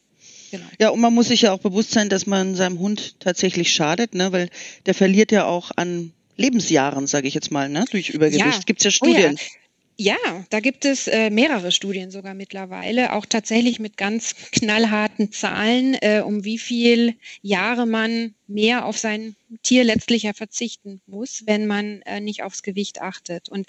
Genau. 0.50 0.66
Ja, 0.78 0.90
und 0.90 1.00
man 1.00 1.14
muss 1.14 1.28
sich 1.28 1.40
ja 1.40 1.52
auch 1.52 1.60
bewusst 1.60 1.92
sein, 1.92 2.10
dass 2.10 2.26
man 2.26 2.54
seinem 2.54 2.80
Hund 2.80 3.18
tatsächlich 3.18 3.72
schadet, 3.72 4.14
ne? 4.14 4.30
weil 4.30 4.50
der 4.84 4.92
verliert 4.92 5.32
ja 5.32 5.46
auch 5.46 5.70
an 5.76 6.12
Lebensjahren, 6.36 7.06
sage 7.06 7.28
ich 7.28 7.34
jetzt 7.34 7.50
mal, 7.50 7.70
ne? 7.70 7.86
durch 7.90 8.10
Übergewicht. 8.10 8.44
Ja. 8.44 8.60
Gibt 8.66 8.80
es 8.80 8.84
ja 8.84 8.90
Studien. 8.90 9.36
Oh 9.38 9.42
ja. 9.42 9.59
Ja, 10.02 10.16
da 10.48 10.60
gibt 10.60 10.86
es 10.86 11.08
äh, 11.08 11.28
mehrere 11.28 11.70
Studien 11.72 12.10
sogar 12.10 12.32
mittlerweile, 12.32 13.12
auch 13.12 13.26
tatsächlich 13.26 13.78
mit 13.80 13.98
ganz 13.98 14.34
knallharten 14.50 15.30
Zahlen, 15.30 15.92
äh, 16.00 16.22
um 16.24 16.42
wie 16.42 16.56
viel 16.56 17.16
Jahre 17.42 17.84
man 17.84 18.34
mehr 18.46 18.86
auf 18.86 18.96
sein 18.96 19.36
Tier 19.62 19.84
letztlich 19.84 20.22
ja 20.22 20.32
verzichten 20.32 21.02
muss, 21.06 21.42
wenn 21.44 21.66
man 21.66 22.00
äh, 22.06 22.18
nicht 22.20 22.42
aufs 22.42 22.62
Gewicht 22.62 23.02
achtet. 23.02 23.50
Und 23.50 23.66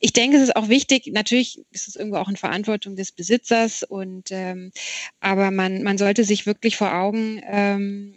ich 0.00 0.14
denke, 0.14 0.38
es 0.38 0.44
ist 0.44 0.56
auch 0.56 0.70
wichtig, 0.70 1.08
natürlich 1.12 1.60
ist 1.70 1.86
es 1.86 1.96
irgendwo 1.96 2.16
auch 2.16 2.30
in 2.30 2.36
Verantwortung 2.36 2.96
des 2.96 3.12
Besitzers 3.12 3.82
und 3.82 4.28
ähm, 4.30 4.72
aber 5.20 5.50
man, 5.50 5.82
man 5.82 5.98
sollte 5.98 6.24
sich 6.24 6.46
wirklich 6.46 6.76
vor 6.78 6.94
Augen 6.94 7.42
ähm, 7.46 8.14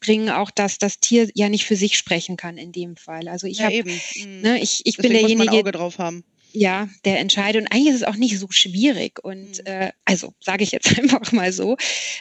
bringen 0.00 0.30
auch, 0.30 0.50
dass 0.50 0.78
das 0.78 0.98
Tier 0.98 1.30
ja 1.34 1.48
nicht 1.48 1.64
für 1.64 1.76
sich 1.76 1.96
sprechen 1.96 2.36
kann 2.36 2.58
in 2.58 2.72
dem 2.72 2.96
Fall. 2.96 3.28
Also 3.28 3.46
ich 3.46 3.58
Ja, 3.58 3.66
habe, 3.66 3.76
eben. 3.76 4.02
Mhm. 4.16 4.40
ne, 4.40 4.60
ich, 4.60 4.80
ich 4.84 4.96
Deswegen 4.96 5.12
bin 5.14 5.22
muss 5.22 5.34
man 5.36 5.48
ein 5.48 5.52
derjenige, 5.52 5.58
Auge 5.60 5.72
drauf 5.72 5.98
haben. 5.98 6.24
Ja, 6.52 6.88
der 7.04 7.20
entscheidet. 7.20 7.62
Und 7.62 7.68
eigentlich 7.72 7.88
ist 7.94 8.02
es 8.02 8.02
auch 8.04 8.16
nicht 8.16 8.38
so 8.38 8.48
schwierig. 8.50 9.22
Und 9.22 9.58
Mhm. 9.58 9.66
äh, 9.66 9.92
also 10.04 10.32
sage 10.40 10.64
ich 10.64 10.72
jetzt 10.72 10.86
einfach 10.98 11.32
mal 11.32 11.52
so. 11.52 11.76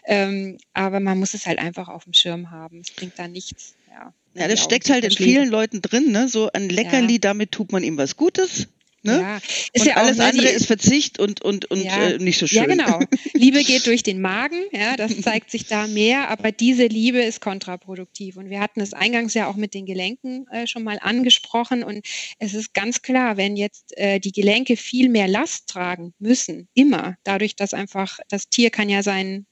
Ähm, 0.05 0.57
aber 0.73 0.99
man 0.99 1.17
muss 1.19 1.33
es 1.33 1.45
halt 1.45 1.59
einfach 1.59 1.87
auf 1.87 2.03
dem 2.03 2.13
Schirm 2.13 2.51
haben. 2.51 2.79
Es 2.81 2.91
bringt 2.91 3.17
da 3.17 3.27
nichts. 3.27 3.75
Ja, 3.89 4.13
Ja, 4.35 4.47
das 4.47 4.63
steckt 4.63 4.89
halt 4.89 5.03
in 5.05 5.11
vielen 5.11 5.49
Leuten 5.49 5.81
drin, 5.81 6.11
ne? 6.11 6.27
So 6.27 6.51
ein 6.51 6.69
Leckerli, 6.69 7.19
damit 7.19 7.51
tut 7.51 7.71
man 7.71 7.83
ihm 7.83 7.97
was 7.97 8.15
Gutes. 8.17 8.67
Ne? 9.03 9.19
Ja, 9.21 9.37
ist 9.37 9.81
und 9.81 9.85
ja 9.85 9.93
auch, 9.93 9.97
alles 10.01 10.17
ne, 10.17 10.25
andere 10.25 10.47
ist 10.49 10.65
Verzicht 10.65 11.19
und, 11.19 11.41
und, 11.41 11.65
und 11.69 11.83
Ja. 11.83 12.09
äh, 12.09 12.17
nicht 12.17 12.39
so 12.39 12.47
schön. 12.47 12.57
Ja, 12.57 12.65
genau. 12.65 12.99
Liebe 13.33 13.63
geht 13.63 13.85
durch 13.85 14.03
den 14.03 14.19
Magen, 14.21 14.63
ja, 14.71 14.97
das 14.97 15.21
zeigt 15.21 15.51
sich 15.51 15.67
da 15.67 15.87
mehr, 15.87 16.29
aber 16.29 16.51
diese 16.51 16.87
Liebe 16.87 17.21
ist 17.21 17.39
kontraproduktiv. 17.39 18.37
Und 18.37 18.49
wir 18.49 18.59
hatten 18.59 18.81
es 18.81 18.93
eingangs 18.93 19.33
ja 19.33 19.47
auch 19.47 19.55
mit 19.55 19.73
den 19.73 19.85
Gelenken 19.85 20.47
äh, 20.51 20.67
schon 20.67 20.83
mal 20.83 20.97
angesprochen. 21.01 21.83
Und 21.83 22.05
es 22.39 22.53
ist 22.53 22.73
ganz 22.73 23.01
klar, 23.01 23.37
wenn 23.37 23.55
jetzt 23.55 23.95
äh, 23.97 24.19
die 24.19 24.31
Gelenke 24.31 24.77
viel 24.77 25.09
mehr 25.09 25.27
Last 25.27 25.67
tragen 25.67 26.13
müssen, 26.19 26.67
immer, 26.73 27.15
dadurch, 27.23 27.55
dass 27.55 27.73
einfach 27.73 28.19
das 28.29 28.49
Tier 28.49 28.71
kann 28.71 28.89
ja 28.89 29.03
seinen 29.03 29.45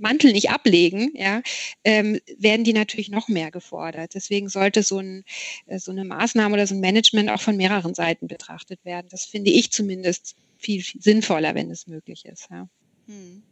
Mantel 0.00 0.32
nicht 0.32 0.50
ablegen, 0.50 1.12
ja, 1.14 1.42
ähm, 1.84 2.20
werden 2.38 2.64
die 2.64 2.72
natürlich 2.72 3.08
noch 3.10 3.28
mehr 3.28 3.50
gefordert. 3.50 4.14
Deswegen 4.14 4.48
sollte 4.48 4.82
so, 4.82 4.98
ein, 4.98 5.24
äh, 5.66 5.78
so 5.78 5.90
eine 5.92 6.04
Maßnahme 6.04 6.54
oder 6.54 6.66
so 6.66 6.74
ein 6.74 6.80
Management 6.80 7.30
auch 7.30 7.40
von 7.40 7.56
mehreren 7.56 7.94
Seiten 7.94 8.26
betrachtet 8.26 8.84
werden. 8.84 9.08
Das 9.10 9.24
finde 9.24 9.50
ich 9.50 9.70
zumindest 9.70 10.36
viel, 10.58 10.82
viel 10.82 11.00
sinnvoller, 11.00 11.54
wenn 11.54 11.70
es 11.70 11.86
möglich 11.86 12.24
ist. 12.24 12.48
Ja. 12.50 12.68
Hm. 13.06 13.42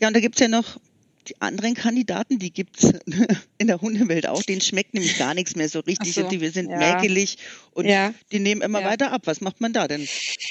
Ja, 0.00 0.08
und 0.08 0.14
da 0.14 0.20
gibt's 0.20 0.40
ja 0.40 0.48
noch 0.48 0.78
die 1.28 1.40
anderen 1.40 1.74
Kandidaten, 1.74 2.38
die 2.38 2.52
gibt's 2.52 2.92
in 3.58 3.66
der 3.66 3.80
Hundewelt 3.80 4.26
auch. 4.28 4.42
Denen 4.42 4.60
schmeckt 4.60 4.94
nämlich 4.94 5.18
gar 5.18 5.34
nichts 5.34 5.56
mehr 5.56 5.68
so 5.68 5.80
richtig. 5.80 6.14
So, 6.14 6.28
die 6.28 6.40
wir 6.40 6.50
sind 6.50 6.70
ja. 6.70 6.76
mäkelig 6.78 7.38
und 7.72 7.86
Ja. 7.86 8.12
die 8.32 8.38
nehmen 8.40 8.62
immer 8.62 8.80
Ja. 8.80 8.86
weiter 8.86 9.12
ab. 9.12 9.22
Was 9.24 9.40
macht 9.40 9.60
man 9.60 9.72
da 9.72 9.88
denn? 9.88 10.06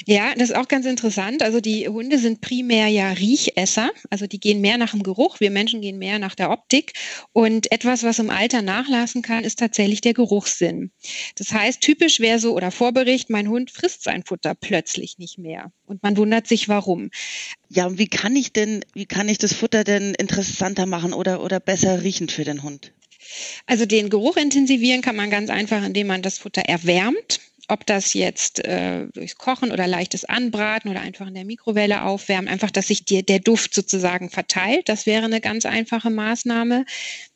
Ja, 0.06 0.34
das 0.34 0.50
ist 0.50 0.56
auch 0.56 0.68
ganz 0.68 0.86
interessant. 0.86 1.42
Also 1.42 1.60
die 1.60 1.88
Hunde 1.88 2.18
sind 2.18 2.40
primär 2.40 2.88
ja 2.88 3.12
Riechesser. 3.12 3.90
Also 4.10 4.26
die 4.26 4.40
gehen 4.40 4.60
mehr 4.60 4.78
nach 4.78 4.90
dem 4.90 5.02
Geruch. 5.02 5.40
Wir 5.40 5.50
Menschen 5.50 5.80
gehen 5.80 5.98
mehr 5.98 6.18
nach 6.18 6.34
der 6.34 6.50
Optik. 6.50 6.92
Und 7.32 7.70
etwas, 7.72 8.02
was 8.02 8.18
im 8.18 8.30
Alter 8.30 8.62
nachlassen 8.62 9.22
kann, 9.22 9.44
ist 9.44 9.58
tatsächlich 9.58 10.00
der 10.00 10.14
Geruchssinn. 10.14 10.90
Das 11.36 11.52
heißt, 11.52 11.80
typisch 11.80 12.20
wäre 12.20 12.38
so 12.38 12.54
oder 12.54 12.70
Vorbericht, 12.70 13.30
mein 13.30 13.48
Hund 13.48 13.70
frisst 13.70 14.02
sein 14.04 14.24
Futter 14.24 14.54
plötzlich 14.54 15.18
nicht 15.18 15.38
mehr. 15.38 15.72
Und 15.86 16.02
man 16.02 16.16
wundert 16.16 16.46
sich, 16.46 16.68
warum. 16.68 17.10
Ja, 17.68 17.86
und 17.86 17.98
wie 17.98 18.08
kann 18.08 18.36
ich 18.36 18.52
denn, 18.52 18.84
wie 18.94 19.06
kann 19.06 19.28
ich 19.28 19.38
das 19.38 19.52
Futter 19.52 19.84
denn 19.84 20.14
interessanter 20.14 20.86
machen 20.86 21.12
oder, 21.12 21.42
oder 21.42 21.60
besser 21.60 22.02
riechend 22.02 22.32
für 22.32 22.44
den 22.44 22.62
Hund? 22.62 22.92
Also 23.66 23.86
den 23.86 24.10
Geruch 24.10 24.36
intensivieren 24.36 25.02
kann 25.02 25.16
man 25.16 25.30
ganz 25.30 25.50
einfach, 25.50 25.84
indem 25.84 26.06
man 26.06 26.22
das 26.22 26.38
Futter 26.38 26.62
erwärmt. 26.62 27.40
Ob 27.66 27.86
das 27.86 28.12
jetzt 28.12 28.62
äh, 28.62 29.06
durchs 29.14 29.36
Kochen 29.36 29.72
oder 29.72 29.86
leichtes 29.86 30.26
Anbraten 30.26 30.90
oder 30.90 31.00
einfach 31.00 31.26
in 31.26 31.34
der 31.34 31.46
Mikrowelle 31.46 32.02
aufwärmen, 32.02 32.48
einfach, 32.48 32.70
dass 32.70 32.88
sich 32.88 33.06
dir 33.06 33.22
der 33.22 33.38
Duft 33.38 33.72
sozusagen 33.72 34.28
verteilt. 34.28 34.90
Das 34.90 35.06
wäre 35.06 35.24
eine 35.24 35.40
ganz 35.40 35.64
einfache 35.64 36.10
Maßnahme. 36.10 36.84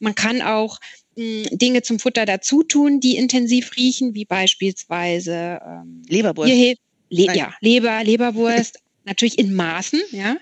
Man 0.00 0.14
kann 0.14 0.42
auch 0.42 0.80
mh, 1.16 1.48
Dinge 1.52 1.80
zum 1.80 1.98
Futter 1.98 2.26
dazu 2.26 2.62
tun, 2.62 3.00
die 3.00 3.16
intensiv 3.16 3.74
riechen, 3.76 4.14
wie 4.14 4.26
beispielsweise 4.26 5.60
ähm, 5.64 6.02
Leberwurst. 6.08 6.52
Bierhe 6.52 6.76
Le 7.10 7.26
Nein. 7.26 7.36
ja, 7.36 7.54
Leber, 7.60 8.04
Leberwurst, 8.04 8.80
natürlich 9.04 9.38
in 9.38 9.54
Maßen, 9.54 10.02
ja. 10.12 10.36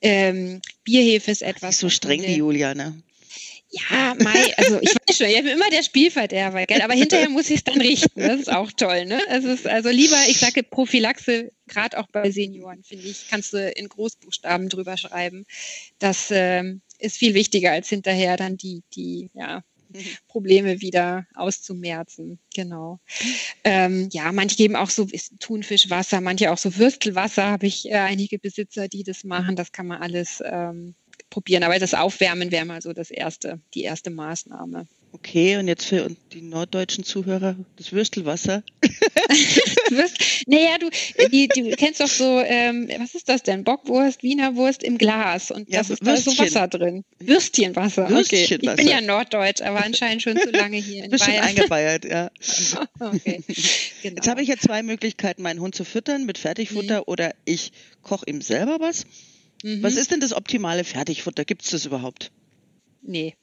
Ähm, 0.00 0.60
Bierhefe 0.84 1.30
ist 1.30 1.42
etwas. 1.42 1.70
Was 1.70 1.78
so 1.78 1.88
streng 1.88 2.22
wie 2.22 2.36
Julia, 2.36 2.74
ne? 2.74 3.02
ja, 3.72 4.14
Mai, 4.18 4.54
also 4.58 4.78
ich 4.82 4.90
weiß 4.90 5.16
schon, 5.16 5.26
ich 5.28 5.36
bin 5.36 5.46
immer 5.46 5.70
der 5.70 5.82
Spielverderber, 5.82 6.66
gell? 6.66 6.82
aber 6.82 6.92
hinterher 6.92 7.30
muss 7.30 7.48
ich 7.48 7.56
es 7.56 7.64
dann 7.64 7.80
richten. 7.80 8.20
Das 8.20 8.40
ist 8.40 8.52
auch 8.52 8.70
toll. 8.72 9.06
Ne? 9.06 9.20
Es 9.30 9.44
ist 9.44 9.66
also 9.66 9.88
lieber, 9.88 10.18
ich 10.28 10.38
sage 10.38 10.62
Prophylaxe, 10.62 11.50
gerade 11.68 11.98
auch 11.98 12.06
bei 12.12 12.30
Senioren, 12.30 12.82
finde 12.82 13.06
ich, 13.06 13.28
kannst 13.30 13.54
du 13.54 13.70
in 13.70 13.88
Großbuchstaben 13.88 14.68
drüber 14.68 14.98
schreiben. 14.98 15.46
Das 15.98 16.28
ähm, 16.30 16.82
ist 16.98 17.16
viel 17.16 17.32
wichtiger, 17.32 17.72
als 17.72 17.88
hinterher 17.88 18.36
dann 18.36 18.58
die, 18.58 18.82
die 18.94 19.30
ja, 19.32 19.62
Probleme 20.28 20.80
wieder 20.80 21.26
auszumerzen. 21.34 22.38
Genau. 22.54 23.00
Ähm, 23.64 24.08
ja, 24.12 24.32
manche 24.32 24.56
geben 24.56 24.76
auch 24.76 24.90
so 24.90 25.06
Thunfischwasser, 25.40 26.20
manche 26.20 26.50
auch 26.50 26.58
so 26.58 26.76
Würstelwasser, 26.76 27.46
habe 27.46 27.66
ich 27.66 27.88
äh, 27.90 27.94
einige 27.94 28.38
Besitzer, 28.38 28.88
die 28.88 29.02
das 29.02 29.24
machen. 29.24 29.56
Das 29.56 29.72
kann 29.72 29.86
man 29.86 30.02
alles 30.02 30.42
ähm, 30.44 30.94
probieren. 31.30 31.62
Aber 31.62 31.78
das 31.78 31.94
Aufwärmen 31.94 32.50
wäre 32.50 32.64
mal 32.64 32.82
so 32.82 32.92
das 32.92 33.10
erste, 33.10 33.60
die 33.74 33.82
erste 33.82 34.10
Maßnahme. 34.10 34.86
Okay, 35.14 35.58
und 35.58 35.68
jetzt 35.68 35.84
für 35.84 36.08
die 36.32 36.40
norddeutschen 36.40 37.04
Zuhörer 37.04 37.54
das 37.76 37.92
Würstelwasser. 37.92 38.62
Würst, 39.90 40.16
naja, 40.46 40.78
du, 40.78 40.88
die, 41.28 41.48
du 41.48 41.70
kennst 41.76 42.00
doch 42.00 42.08
so, 42.08 42.40
ähm, 42.40 42.88
was 42.98 43.14
ist 43.14 43.28
das 43.28 43.42
denn? 43.42 43.62
Bockwurst, 43.62 44.22
Wiener 44.22 44.56
Wurst 44.56 44.82
im 44.82 44.96
Glas 44.96 45.50
und 45.50 45.68
Ja, 45.68 45.78
das 45.78 45.90
ist 45.90 46.06
da 46.06 46.14
ist 46.14 46.24
so 46.24 46.30
Würstchen. 46.30 46.46
Wasser 46.46 46.68
drin. 46.68 47.04
Würstchenwasser. 47.18 48.04
Okay. 48.06 48.20
Ich 48.20 48.32
Würstchenwasser. 48.32 48.76
bin 48.76 48.88
ja 48.88 49.00
norddeutsch, 49.02 49.60
aber 49.60 49.84
anscheinend 49.84 50.22
schon 50.22 50.38
zu 50.38 50.50
lange 50.50 50.78
hier 50.78 51.04
in 51.04 51.10
Bisschen 51.10 51.26
Bayern. 51.34 51.44
eingebeiert, 51.44 52.04
ja. 52.06 52.30
okay. 53.00 53.42
genau. 54.02 54.16
Jetzt 54.16 54.28
habe 54.28 54.42
ich 54.42 54.48
ja 54.48 54.56
zwei 54.56 54.82
Möglichkeiten, 54.82 55.42
meinen 55.42 55.60
Hund 55.60 55.74
zu 55.74 55.84
füttern 55.84 56.24
mit 56.24 56.38
Fertigfutter 56.38 57.06
oder 57.06 57.34
ich 57.44 57.72
koche 58.02 58.24
ihm 58.28 58.40
selber 58.40 58.78
was. 58.80 59.04
Mhm. 59.62 59.82
Was 59.82 59.96
ist 59.96 60.10
denn 60.10 60.20
das 60.20 60.32
optimale 60.32 60.84
Fertigfutter? 60.84 61.44
Gibt 61.44 61.62
es 61.64 61.70
das 61.70 61.84
überhaupt? 61.84 62.32
Nee. 63.02 63.34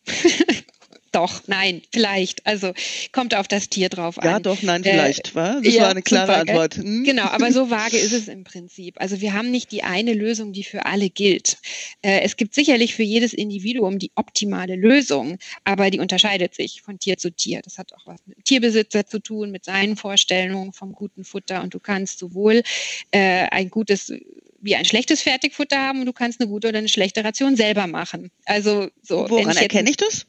Doch, 1.12 1.42
nein, 1.48 1.82
vielleicht. 1.92 2.46
Also 2.46 2.74
kommt 3.12 3.36
auf 3.36 3.48
das 3.48 3.70
Tier 3.70 3.90
drauf 3.90 4.20
an. 4.20 4.26
Ja, 4.26 4.40
doch, 4.40 4.62
nein, 4.62 4.84
Äh, 4.84 4.92
vielleicht. 4.92 5.36
wa? 5.36 5.60
Das 5.64 5.74
ja, 5.74 5.84
war 5.84 5.90
eine 5.90 6.02
klare 6.02 6.28
super? 6.28 6.40
Antwort. 6.42 6.76
Hm? 6.76 7.04
Genau, 7.04 7.24
aber 7.24 7.52
so 7.52 7.70
vage 7.70 7.98
ist 7.98 8.14
es 8.14 8.28
im 8.28 8.44
Prinzip. 8.44 8.96
Also 9.00 9.22
wir 9.22 9.34
haben 9.34 9.52
nicht 9.52 9.72
die 9.72 9.84
eine 9.84 10.14
Lösung, 10.14 10.54
die 10.54 10.64
für 10.64 10.86
alle 10.86 11.10
gilt. 11.10 11.58
Äh, 12.02 12.22
es 12.22 12.38
gibt 12.38 12.54
sicherlich 12.54 12.96
für 12.96 13.04
jedes 13.04 13.34
Individuum 13.34 14.00
die 14.00 14.12
optimale 14.16 14.76
Lösung, 14.76 15.38
aber 15.64 15.90
die 15.90 16.00
unterscheidet 16.00 16.54
sich 16.56 16.82
von 16.82 17.00
Tier 17.00 17.18
zu 17.18 17.32
Tier. 17.32 17.62
Das 17.64 17.78
hat 17.78 17.94
auch 17.94 18.06
was 18.06 18.20
mit 18.26 18.38
dem 18.38 18.44
Tierbesitzer 18.44 19.06
zu 19.06 19.20
tun, 19.20 19.52
mit 19.52 19.66
seinen 19.66 19.96
Vorstellungen 19.96 20.74
vom 20.74 20.94
guten 20.94 21.24
Futter. 21.24 21.62
Und 21.62 21.74
du 21.74 21.80
kannst 21.80 22.20
sowohl 22.20 22.64
äh, 23.12 23.48
ein 23.50 23.70
gutes 23.70 24.14
wie 24.62 24.76
ein 24.76 24.86
schlechtes 24.86 25.22
Fertigfutter 25.22 25.78
haben 25.78 26.02
und 26.02 26.06
du 26.06 26.14
kannst 26.14 26.42
eine 26.42 26.50
gute 26.50 26.68
oder 26.68 26.80
eine 26.80 26.90
schlechte 26.90 27.24
Ration 27.24 27.56
selber 27.56 27.88
machen. 27.88 28.32
Also 28.46 28.90
so. 29.02 29.30
Woran 29.30 29.52
ich 29.52 29.62
erkenne 29.62 29.90
ich 29.90 29.98
das? 29.98 30.26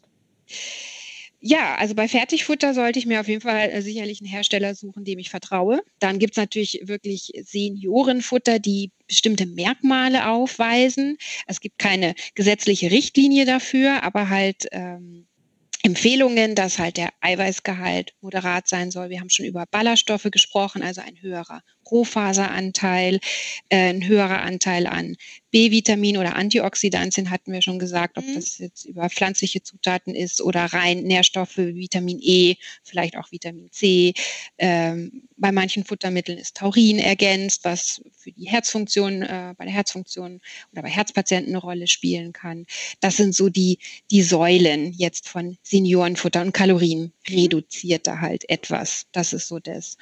Ja, 1.43 1.77
also 1.77 1.95
bei 1.95 2.07
Fertigfutter 2.07 2.75
sollte 2.75 2.99
ich 2.99 3.07
mir 3.07 3.21
auf 3.21 3.29
jeden 3.29 3.41
Fall 3.41 3.71
äh, 3.71 3.81
sicherlich 3.81 4.21
einen 4.21 4.29
Hersteller 4.29 4.75
suchen, 4.75 5.05
dem 5.05 5.19
ich 5.19 5.31
vertraue. 5.31 5.83
Dann 5.99 6.19
gibt's 6.19 6.37
natürlich 6.37 6.83
wirklich 6.85 7.33
Seniorenfutter, 7.43 8.59
die 8.59 8.93
bestimmte 9.07 9.47
Merkmale 9.47 10.29
aufweisen. 10.29 11.17
Es 11.47 11.61
gibt 11.61 11.79
keine 11.79 12.15
gesetzliche 12.35 12.91
Richtlinie 12.91 13.47
dafür, 13.47 14.03
aber 14.03 14.29
halt 14.29 14.67
ähm, 14.73 15.27
Empfehlungen, 15.83 16.55
dass 16.55 16.79
halt 16.79 16.99
der 16.99 17.09
Eiweißgehalt 17.23 18.13
moderat 18.21 18.69
sein 18.69 18.91
soll. 18.91 19.09
Wir 19.09 19.21
haben 19.21 19.31
schon 19.31 19.47
über 19.47 19.65
Ballaststoffe 19.71 20.29
gesprochen, 20.31 20.83
also 20.83 21.01
ein 21.01 21.17
höherer 21.23 21.63
Rohfaseranteil, 21.91 23.21
äh, 23.69 23.91
ein 23.91 24.07
höherer 24.07 24.43
Anteil 24.43 24.87
an 24.87 25.17
B-Vitamin 25.51 26.17
oder 26.17 26.37
Antioxidantien 26.37 27.31
hatten 27.31 27.53
wir 27.53 27.61
schon 27.61 27.81
gesagt, 27.81 28.17
ob 28.19 28.25
Mhm. 28.25 28.35
das 28.35 28.59
jetzt 28.59 28.85
über 28.85 29.09
pflanzliche 29.11 29.63
Zutaten 29.63 30.15
ist 30.15 30.41
oder 30.41 30.65
rein 30.67 31.03
Nährstoffe, 31.03 31.57
Vitamin 31.57 32.21
E, 32.23 32.55
vielleicht 32.85 33.17
auch 33.17 33.33
Vitamin 33.33 33.71
C. 33.73 34.15
Ähm, 34.59 35.23
bei 35.37 35.51
manchen 35.51 35.85
Futtermitteln 35.85 36.39
ist 36.39 36.57
Taurin 36.57 36.99
ergänzt, 37.01 37.65
was 37.65 38.01
für 38.17 38.31
die 38.31 38.49
Herzfunktion, 38.49 39.23
äh, 39.23 39.55
bei 39.57 39.65
der 39.65 39.75
Herzfunktion 39.75 40.41
oder 40.73 40.83
bei 40.83 40.91
Herzpatienten 40.91 41.53
eine 41.53 41.59
Rolle 41.63 41.89
spielen 41.89 42.33
kann. 42.33 42.67
Das 43.01 43.17
sind 43.17 43.35
so 43.35 43.49
die, 43.49 43.79
die 44.13 44.23
Säulen 44.23 44.93
jetzt 44.93 45.29
von 45.29 45.57
Seniorenfutter 45.63 46.43
und 46.43 46.53
Kalorien 46.53 47.13
reduziert 47.29 48.07
da 48.07 48.21
halt 48.21 48.49
etwas. 48.49 49.07
Das 49.13 49.33
ist 49.33 49.49
so 49.49 49.59
das. 49.59 49.97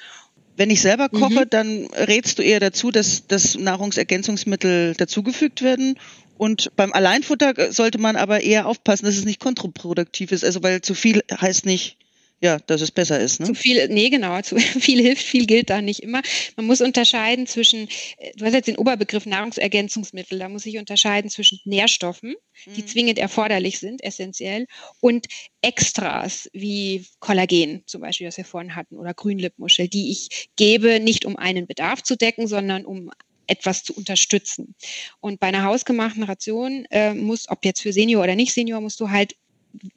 Wenn 0.59 0.71
ich 0.71 0.81
selber 0.81 1.07
koche, 1.07 1.45
Mhm. 1.45 1.49
dann 1.49 1.85
rätst 1.85 2.37
du 2.37 2.43
eher 2.43 2.59
dazu, 2.59 2.91
dass, 2.91 3.25
dass 3.27 3.55
Nahrungsergänzungsmittel 3.57 4.93
dazugefügt 4.93 5.61
werden. 5.61 5.97
Und 6.37 6.75
beim 6.75 6.91
Alleinfutter 6.91 7.71
sollte 7.71 7.97
man 7.97 8.17
aber 8.17 8.41
eher 8.41 8.67
aufpassen, 8.67 9.05
dass 9.05 9.15
es 9.15 9.23
nicht 9.23 9.39
kontraproduktiv 9.39 10.33
ist. 10.33 10.43
Also 10.43 10.61
weil 10.61 10.81
zu 10.81 10.95
viel 10.95 11.23
heißt 11.31 11.65
nicht, 11.65 11.95
ja, 12.41 12.59
dass 12.59 12.81
es 12.81 12.91
besser 12.91 13.19
ist. 13.19 13.43
Zu 13.43 13.51
Ne? 13.51 13.55
viel, 13.55 13.87
nee, 13.89 14.09
genau, 14.09 14.41
zu 14.41 14.57
viel 14.57 15.01
hilft, 15.01 15.23
viel 15.23 15.45
gilt 15.45 15.69
da 15.69 15.81
nicht 15.81 16.01
immer. 16.03 16.21
Man 16.55 16.65
muss 16.65 16.81
unterscheiden 16.81 17.47
zwischen, 17.47 17.87
äh, 18.17 18.31
du 18.35 18.45
hast 18.45 18.53
jetzt 18.53 18.67
den 18.67 18.77
Oberbegriff 18.77 19.25
Nahrungsergänzungsmittel, 19.25 20.39
da 20.39 20.49
muss 20.49 20.65
ich 20.65 20.77
unterscheiden 20.77 21.29
zwischen 21.29 21.59
Nährstoffen, 21.65 22.35
die 22.65 22.81
Mhm. 22.81 22.87
zwingend 22.87 23.19
erforderlich 23.19 23.79
sind, 23.79 24.03
essentiell, 24.03 24.65
und 25.01 25.27
Extras 25.61 26.49
wie 26.53 27.05
Kollagen, 27.19 27.83
zum 27.85 28.01
Beispiel, 28.01 28.27
das 28.27 28.37
wir 28.37 28.45
vorhin 28.45 28.75
hatten, 28.75 28.97
oder 28.97 29.13
Grünlippmuschel, 29.13 29.87
die 29.87 30.11
ich 30.11 30.49
gebe, 30.55 30.99
nicht 30.99 31.25
um 31.25 31.35
einen 31.35 31.67
Bedarf 31.67 32.03
zu 32.03 32.15
decken, 32.15 32.47
sondern 32.47 32.85
um 32.85 33.11
etwas 33.47 33.83
zu 33.83 33.93
unterstützen. 33.95 34.75
Und 35.21 35.39
bei 35.39 35.47
einer 35.47 35.63
hausgemachten 35.63 36.23
Ration 36.23 36.85
äh, 36.91 37.13
muss, 37.13 37.49
ob 37.49 37.65
jetzt 37.65 37.81
für 37.81 37.91
Senior 37.91 38.23
oder 38.23 38.35
nicht 38.35 38.53
Senior, 38.53 38.79
musst 38.79 38.99
du 38.99 39.09
halt 39.09 39.35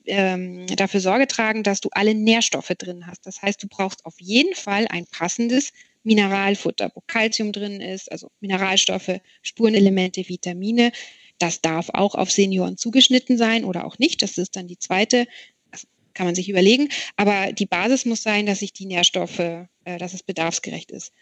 ähm, 0.06 0.66
dafür 0.66 1.00
Sorge 1.00 1.26
tragen, 1.26 1.62
dass 1.62 1.80
du 1.80 1.88
alle 1.92 2.14
Nährstoffe 2.14 2.72
drin 2.78 3.06
hast. 3.06 3.26
Das 3.26 3.42
heißt, 3.42 3.62
du 3.62 3.68
brauchst 3.68 4.04
auf 4.04 4.20
jeden 4.20 4.54
Fall 4.54 4.86
ein 4.88 5.06
passendes 5.06 5.72
Mineralfutter, 6.04 6.90
wo 6.94 7.02
Kalzium 7.06 7.52
drin 7.52 7.80
ist, 7.80 8.10
also 8.10 8.30
Mineralstoffe, 8.40 9.20
Spurenelemente, 9.42 10.28
Vitamine. 10.28 10.92
Das 11.38 11.60
darf 11.60 11.90
auch 11.90 12.14
auf 12.14 12.30
Senioren 12.30 12.76
zugeschnitten 12.76 13.36
sein 13.36 13.64
oder 13.64 13.84
auch 13.86 13.98
nicht. 13.98 14.22
Das 14.22 14.38
ist 14.38 14.56
dann 14.56 14.66
die 14.66 14.78
zweite. 14.78 15.26
Das 15.70 15.86
kann 16.14 16.26
man 16.26 16.34
sich 16.34 16.48
überlegen. 16.48 16.88
Aber 17.16 17.52
die 17.52 17.66
Basis 17.66 18.04
muss 18.04 18.22
sein, 18.22 18.46
dass 18.46 18.60
sich 18.60 18.72
die 18.72 18.86
Nährstoffe, 18.86 19.38
äh, 19.38 19.66
dass 19.98 20.14
es 20.14 20.22
bedarfsgerecht 20.22 20.90
ist. 20.90 21.12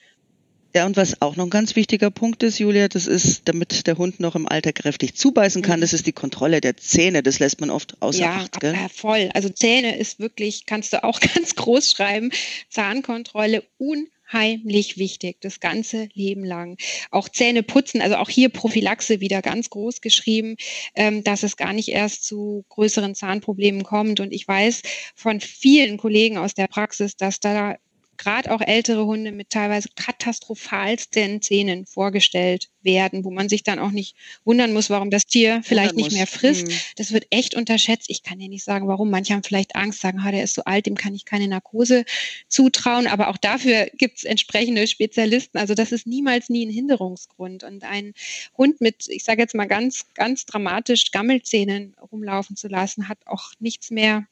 Ja, 0.73 0.87
und 0.87 0.97
was 0.97 1.21
auch 1.21 1.35
noch 1.35 1.45
ein 1.47 1.51
ganz 1.51 1.75
wichtiger 1.75 2.11
Punkt 2.11 2.45
ist, 2.45 2.61
Julia, 2.61 2.87
das 2.87 3.09
ist, 3.09 3.49
damit 3.49 3.89
der 3.89 3.99
Hund 3.99 4.21
noch 4.21 4.37
im 4.37 4.47
Alter 4.47 4.73
kräftig 4.73 5.17
zubeißen 5.17 5.63
kann, 5.63 5.81
mhm. 5.81 5.83
das 5.83 5.93
ist 5.93 6.07
die 6.07 6.13
Kontrolle 6.13 6.61
der 6.61 6.77
Zähne. 6.77 7.25
Das 7.25 7.41
lässt 7.41 7.61
man 7.61 7.71
oft 7.71 8.01
außer 8.01 8.21
ja, 8.21 8.37
Acht. 8.37 8.61
Gell? 8.61 8.75
Ja, 8.75 8.89
voll. 8.89 9.31
Also 9.35 9.49
Zähne 9.49 9.97
ist 9.99 10.21
wirklich, 10.21 10.67
kannst 10.67 10.93
du 10.93 11.03
auch 11.03 11.19
ganz 11.35 11.57
groß 11.57 11.91
schreiben. 11.91 12.31
Zahnkontrolle 12.69 13.65
unheimlich 13.79 14.97
wichtig, 14.97 15.41
das 15.41 15.59
ganze 15.59 16.09
Leben 16.15 16.45
lang. 16.45 16.77
Auch 17.11 17.29
Zähne 17.29 17.65
putzen, 17.65 18.01
also 18.01 18.17
auch 18.17 18.31
hier 18.31 18.49
Prophylaxe 18.49 19.21
wieder 19.21 19.43
ganz 19.43 19.71
groß 19.71 20.01
geschrieben, 20.01 20.55
ähm, 20.95 21.25
dass 21.25 21.43
es 21.43 21.57
gar 21.57 21.73
nicht 21.73 21.89
erst 21.89 22.25
zu 22.25 22.65
größeren 22.69 23.17
Zahnproblemen 23.17 23.83
kommt. 23.83 24.21
Und 24.21 24.33
ich 24.33 24.47
weiß 24.47 24.83
von 25.17 25.41
vielen 25.41 25.97
Kollegen 25.97 26.39
aus 26.39 26.55
der 26.55 26.69
Praxis, 26.69 27.17
dass 27.17 27.41
da 27.41 27.77
gerade 28.21 28.53
auch 28.53 28.61
ältere 28.61 29.07
Hunde 29.07 29.33
mit 29.33 29.49
teilweise 29.49 29.89
katastrophalsten 29.97 31.41
Zähnen 31.41 31.87
vorgestellt 31.87 32.69
werden, 32.83 33.25
wo 33.25 33.31
man 33.31 33.49
sich 33.49 33.63
dann 33.63 33.79
auch 33.79 33.93
nicht 33.93 34.15
wundern 34.45 34.75
muss, 34.75 34.91
warum 34.91 35.11
das 35.11 35.27
Tier 35.27 35.63
vielleicht 35.65 35.97
nicht 35.97 36.13
mehr 36.13 36.27
frisst. 36.27 36.69
Mhm. 36.69 36.73
Das 36.97 37.13
wird 37.13 37.27
echt 37.31 37.55
unterschätzt. 37.55 38.11
Ich 38.11 38.23
kann 38.23 38.39
ja 38.39 38.49
nicht 38.49 38.63
sagen, 38.63 38.89
warum. 38.89 39.09
Manche 39.11 39.33
haben 39.33 39.43
vielleicht 39.43 39.75
Angst, 39.75 40.03
sagen, 40.03 40.21
ah, 40.23 40.31
der 40.31 40.45
ist 40.45 40.55
so 40.55 40.63
alt, 40.65 40.85
dem 40.85 40.97
kann 40.97 41.15
ich 41.15 41.25
keine 41.25 41.49
Narkose 41.49 42.05
zutrauen. 42.47 43.07
Aber 43.07 43.29
auch 43.29 43.39
dafür 43.39 43.87
gibt 43.95 44.19
es 44.19 44.25
entsprechende 44.25 44.87
Spezialisten. 44.87 45.57
Also 45.57 45.73
das 45.73 45.91
ist 45.91 46.07
niemals 46.07 46.51
nie 46.51 46.67
ein 46.67 46.71
Hinderungsgrund. 46.71 47.65
Und 47.65 47.85
ein 47.85 48.13
Hund 48.57 48.83
mit, 48.83 49.09
ich 49.09 49.25
sage 49.25 49.41
jetzt 49.41 49.55
mal 49.55 49.67
ganz, 49.67 50.05
ganz 50.13 50.45
dramatisch 50.45 51.11
Gammelzähnen 51.11 51.97
rumlaufen 52.13 52.55
zu 52.55 52.69
lassen, 52.69 53.09
hat 53.09 53.19
auch 53.27 53.53
nichts 53.61 53.91
mehr 53.91 54.27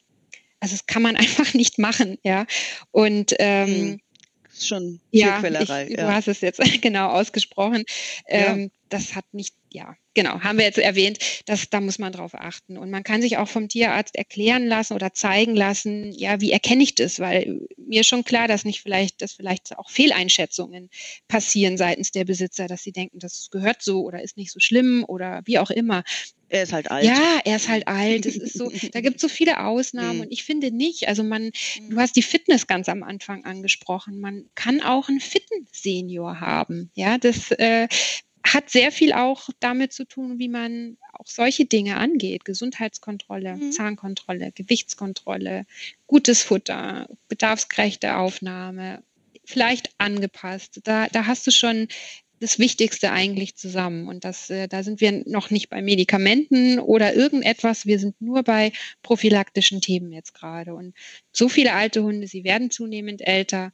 also 0.59 0.75
das 0.75 0.85
kann 0.85 1.01
man 1.01 1.15
einfach 1.15 1.53
nicht 1.53 1.79
machen, 1.79 2.17
ja. 2.23 2.45
Und 2.91 3.33
ähm, 3.39 3.67
hm. 3.67 3.99
schon 4.59 4.99
Tierquälerei. 5.11 5.83
Ja, 5.83 5.89
ich, 5.89 5.97
ja, 5.97 6.07
du 6.07 6.13
hast 6.13 6.27
es 6.27 6.41
jetzt 6.41 6.59
genau 6.81 7.09
ausgesprochen. 7.09 7.83
Ähm, 8.27 8.59
ja. 8.61 8.67
Das 8.89 9.15
hat 9.15 9.25
nicht, 9.33 9.55
ja, 9.71 9.95
genau, 10.13 10.41
haben 10.41 10.57
wir 10.57 10.65
jetzt 10.65 10.77
erwähnt, 10.77 11.19
dass 11.45 11.69
da 11.69 11.79
muss 11.79 11.99
man 11.99 12.11
drauf 12.11 12.33
achten. 12.33 12.77
Und 12.77 12.89
man 12.89 13.03
kann 13.03 13.21
sich 13.21 13.37
auch 13.37 13.47
vom 13.47 13.69
Tierarzt 13.69 14.15
erklären 14.15 14.67
lassen 14.67 14.93
oder 14.93 15.13
zeigen 15.13 15.55
lassen, 15.55 16.11
ja, 16.11 16.41
wie 16.41 16.51
erkenne 16.51 16.83
ich 16.83 16.95
das? 16.95 17.19
Weil 17.19 17.67
mir 17.77 18.01
ist 18.01 18.07
schon 18.07 18.23
klar, 18.23 18.47
dass 18.47 18.65
nicht 18.65 18.81
vielleicht, 18.81 19.21
dass 19.21 19.33
vielleicht 19.33 19.77
auch 19.77 19.89
Fehleinschätzungen 19.89 20.89
passieren 21.27 21.77
seitens 21.77 22.11
der 22.11 22.25
Besitzer, 22.25 22.67
dass 22.67 22.83
sie 22.83 22.91
denken, 22.91 23.19
das 23.19 23.49
gehört 23.51 23.81
so 23.81 24.01
oder 24.01 24.21
ist 24.21 24.37
nicht 24.37 24.51
so 24.51 24.59
schlimm 24.59 25.05
oder 25.07 25.41
wie 25.45 25.59
auch 25.59 25.69
immer. 25.69 26.03
Er 26.49 26.63
ist 26.63 26.73
halt 26.73 26.89
alt. 26.89 27.05
Ja, 27.05 27.39
er 27.45 27.55
ist 27.55 27.69
halt 27.69 27.87
alt. 27.87 28.25
Es 28.25 28.35
ist 28.35 28.57
so, 28.57 28.71
da 28.91 29.01
gibt 29.01 29.17
es 29.17 29.21
so 29.21 29.29
viele 29.29 29.63
Ausnahmen 29.63 30.15
mhm. 30.15 30.21
und 30.23 30.31
ich 30.31 30.43
finde 30.43 30.71
nicht. 30.71 31.07
Also 31.07 31.23
man, 31.23 31.51
du 31.89 31.97
hast 31.97 32.15
die 32.15 32.23
Fitness 32.23 32.67
ganz 32.67 32.89
am 32.89 33.03
Anfang 33.03 33.45
angesprochen. 33.45 34.19
Man 34.19 34.49
kann 34.55 34.81
auch 34.81 35.09
einen 35.09 35.19
fitten 35.19 35.67
Senior 35.71 36.41
haben. 36.41 36.91
Ja, 36.95 37.17
das 37.17 37.51
äh, 37.51 37.87
hat 38.53 38.69
sehr 38.69 38.91
viel 38.91 39.13
auch 39.13 39.49
damit 39.59 39.93
zu 39.93 40.05
tun, 40.05 40.39
wie 40.39 40.49
man 40.49 40.97
auch 41.13 41.27
solche 41.27 41.65
Dinge 41.65 41.97
angeht. 41.97 42.45
Gesundheitskontrolle, 42.45 43.55
mhm. 43.55 43.71
Zahnkontrolle, 43.71 44.51
Gewichtskontrolle, 44.53 45.65
gutes 46.07 46.43
Futter, 46.43 47.07
bedarfsgerechte 47.27 48.17
Aufnahme, 48.17 49.03
vielleicht 49.45 49.91
angepasst. 49.97 50.81
Da, 50.83 51.07
da 51.07 51.25
hast 51.25 51.47
du 51.47 51.51
schon 51.51 51.87
das 52.39 52.59
Wichtigste 52.59 53.11
eigentlich 53.11 53.55
zusammen. 53.55 54.07
Und 54.07 54.23
das, 54.23 54.49
äh, 54.49 54.67
da 54.67 54.83
sind 54.83 55.01
wir 55.01 55.23
noch 55.25 55.49
nicht 55.49 55.69
bei 55.69 55.81
Medikamenten 55.81 56.79
oder 56.79 57.13
irgendetwas. 57.13 57.85
Wir 57.85 57.99
sind 57.99 58.19
nur 58.21 58.43
bei 58.43 58.71
prophylaktischen 59.03 59.81
Themen 59.81 60.11
jetzt 60.11 60.33
gerade. 60.33 60.73
Und 60.73 60.95
so 61.31 61.49
viele 61.49 61.73
alte 61.73 62.03
Hunde, 62.03 62.27
sie 62.27 62.43
werden 62.43 62.71
zunehmend 62.71 63.21
älter. 63.21 63.71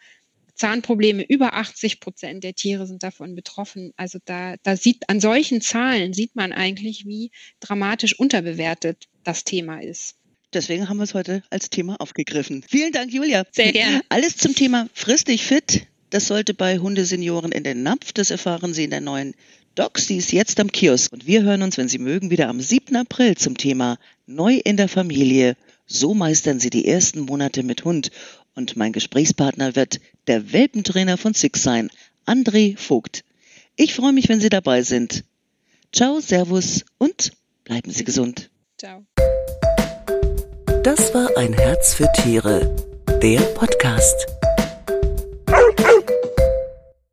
Zahnprobleme, 0.56 1.24
über 1.24 1.54
80 1.54 2.00
Prozent 2.00 2.44
der 2.44 2.56
Tiere 2.56 2.88
sind 2.88 3.04
davon 3.04 3.36
betroffen. 3.36 3.92
Also 3.98 4.20
da, 4.26 4.56
da 4.64 4.76
sieht, 4.76 5.10
an 5.10 5.20
solchen 5.20 5.62
Zahlen 5.62 6.14
sieht 6.14 6.36
man 6.36 6.54
eigentlich, 6.54 7.06
wie 7.06 7.32
dramatisch 7.60 8.18
unterbewertet 8.18 9.08
das 9.24 9.44
Thema 9.44 9.80
ist. 9.82 10.16
Deswegen 10.54 10.88
haben 10.88 10.98
wir 10.98 11.04
es 11.04 11.14
heute 11.14 11.44
als 11.50 11.70
Thema 11.70 12.00
aufgegriffen. 12.00 12.64
Vielen 12.68 12.94
Dank, 12.94 13.12
Julia. 13.12 13.46
Sehr 13.52 13.74
gerne. 13.74 14.02
Alles 14.08 14.38
zum 14.38 14.56
Thema 14.56 14.88
Friss 14.94 15.26
dich 15.26 15.44
fit. 15.44 15.88
Das 16.12 16.28
sollte 16.28 16.54
bei 16.54 16.78
Hundesenioren 16.78 17.52
in 17.52 17.66
den 17.66 17.84
Napf. 17.84 18.14
Das 18.14 18.32
erfahren 18.32 18.74
Sie 18.74 18.86
in 18.86 18.92
der 18.92 19.02
neuen 19.02 19.36
Docs. 19.76 20.08
Die 20.08 20.16
ist 20.16 20.32
jetzt 20.32 20.62
am 20.62 20.72
Kiosk. 20.72 21.12
Und 21.12 21.28
wir 21.28 21.44
hören 21.44 21.62
uns, 21.62 21.78
wenn 21.78 21.90
Sie 21.90 21.98
mögen, 21.98 22.30
wieder 22.30 22.48
am 22.48 22.62
7. 22.62 22.96
April 22.96 23.36
zum 23.36 23.58
Thema 23.58 23.98
Neu 24.26 24.62
in 24.64 24.78
der 24.78 24.88
Familie. 24.88 25.58
So 25.86 26.14
meistern 26.14 26.62
Sie 26.62 26.70
die 26.70 26.88
ersten 26.88 27.22
Monate 27.22 27.62
mit 27.64 27.84
Hund. 27.84 28.12
Und 28.56 28.78
mein 28.78 28.94
Gesprächspartner 28.94 29.76
wird 29.76 30.00
der 30.28 30.54
Welpentrainer 30.54 31.18
von 31.18 31.34
Six 31.34 31.62
sein, 31.62 31.90
André 32.26 32.78
Vogt. 32.78 33.24
Ich 33.76 33.94
freue 33.94 34.14
mich, 34.14 34.30
wenn 34.30 34.40
Sie 34.40 34.50
dabei 34.50 34.82
sind. 34.82 35.26
Ciao, 35.92 36.20
Servus 36.22 36.86
und 36.98 37.34
bleiben 37.66 37.92
Sie 37.92 38.06
gesund. 38.06 38.50
Ciao. 38.78 39.06
Das 40.84 41.14
war 41.14 41.36
ein 41.38 41.54
Herz 41.54 41.94
für 41.94 42.10
Tiere, 42.14 42.76
der 43.22 43.42
Podcast. 43.42 44.28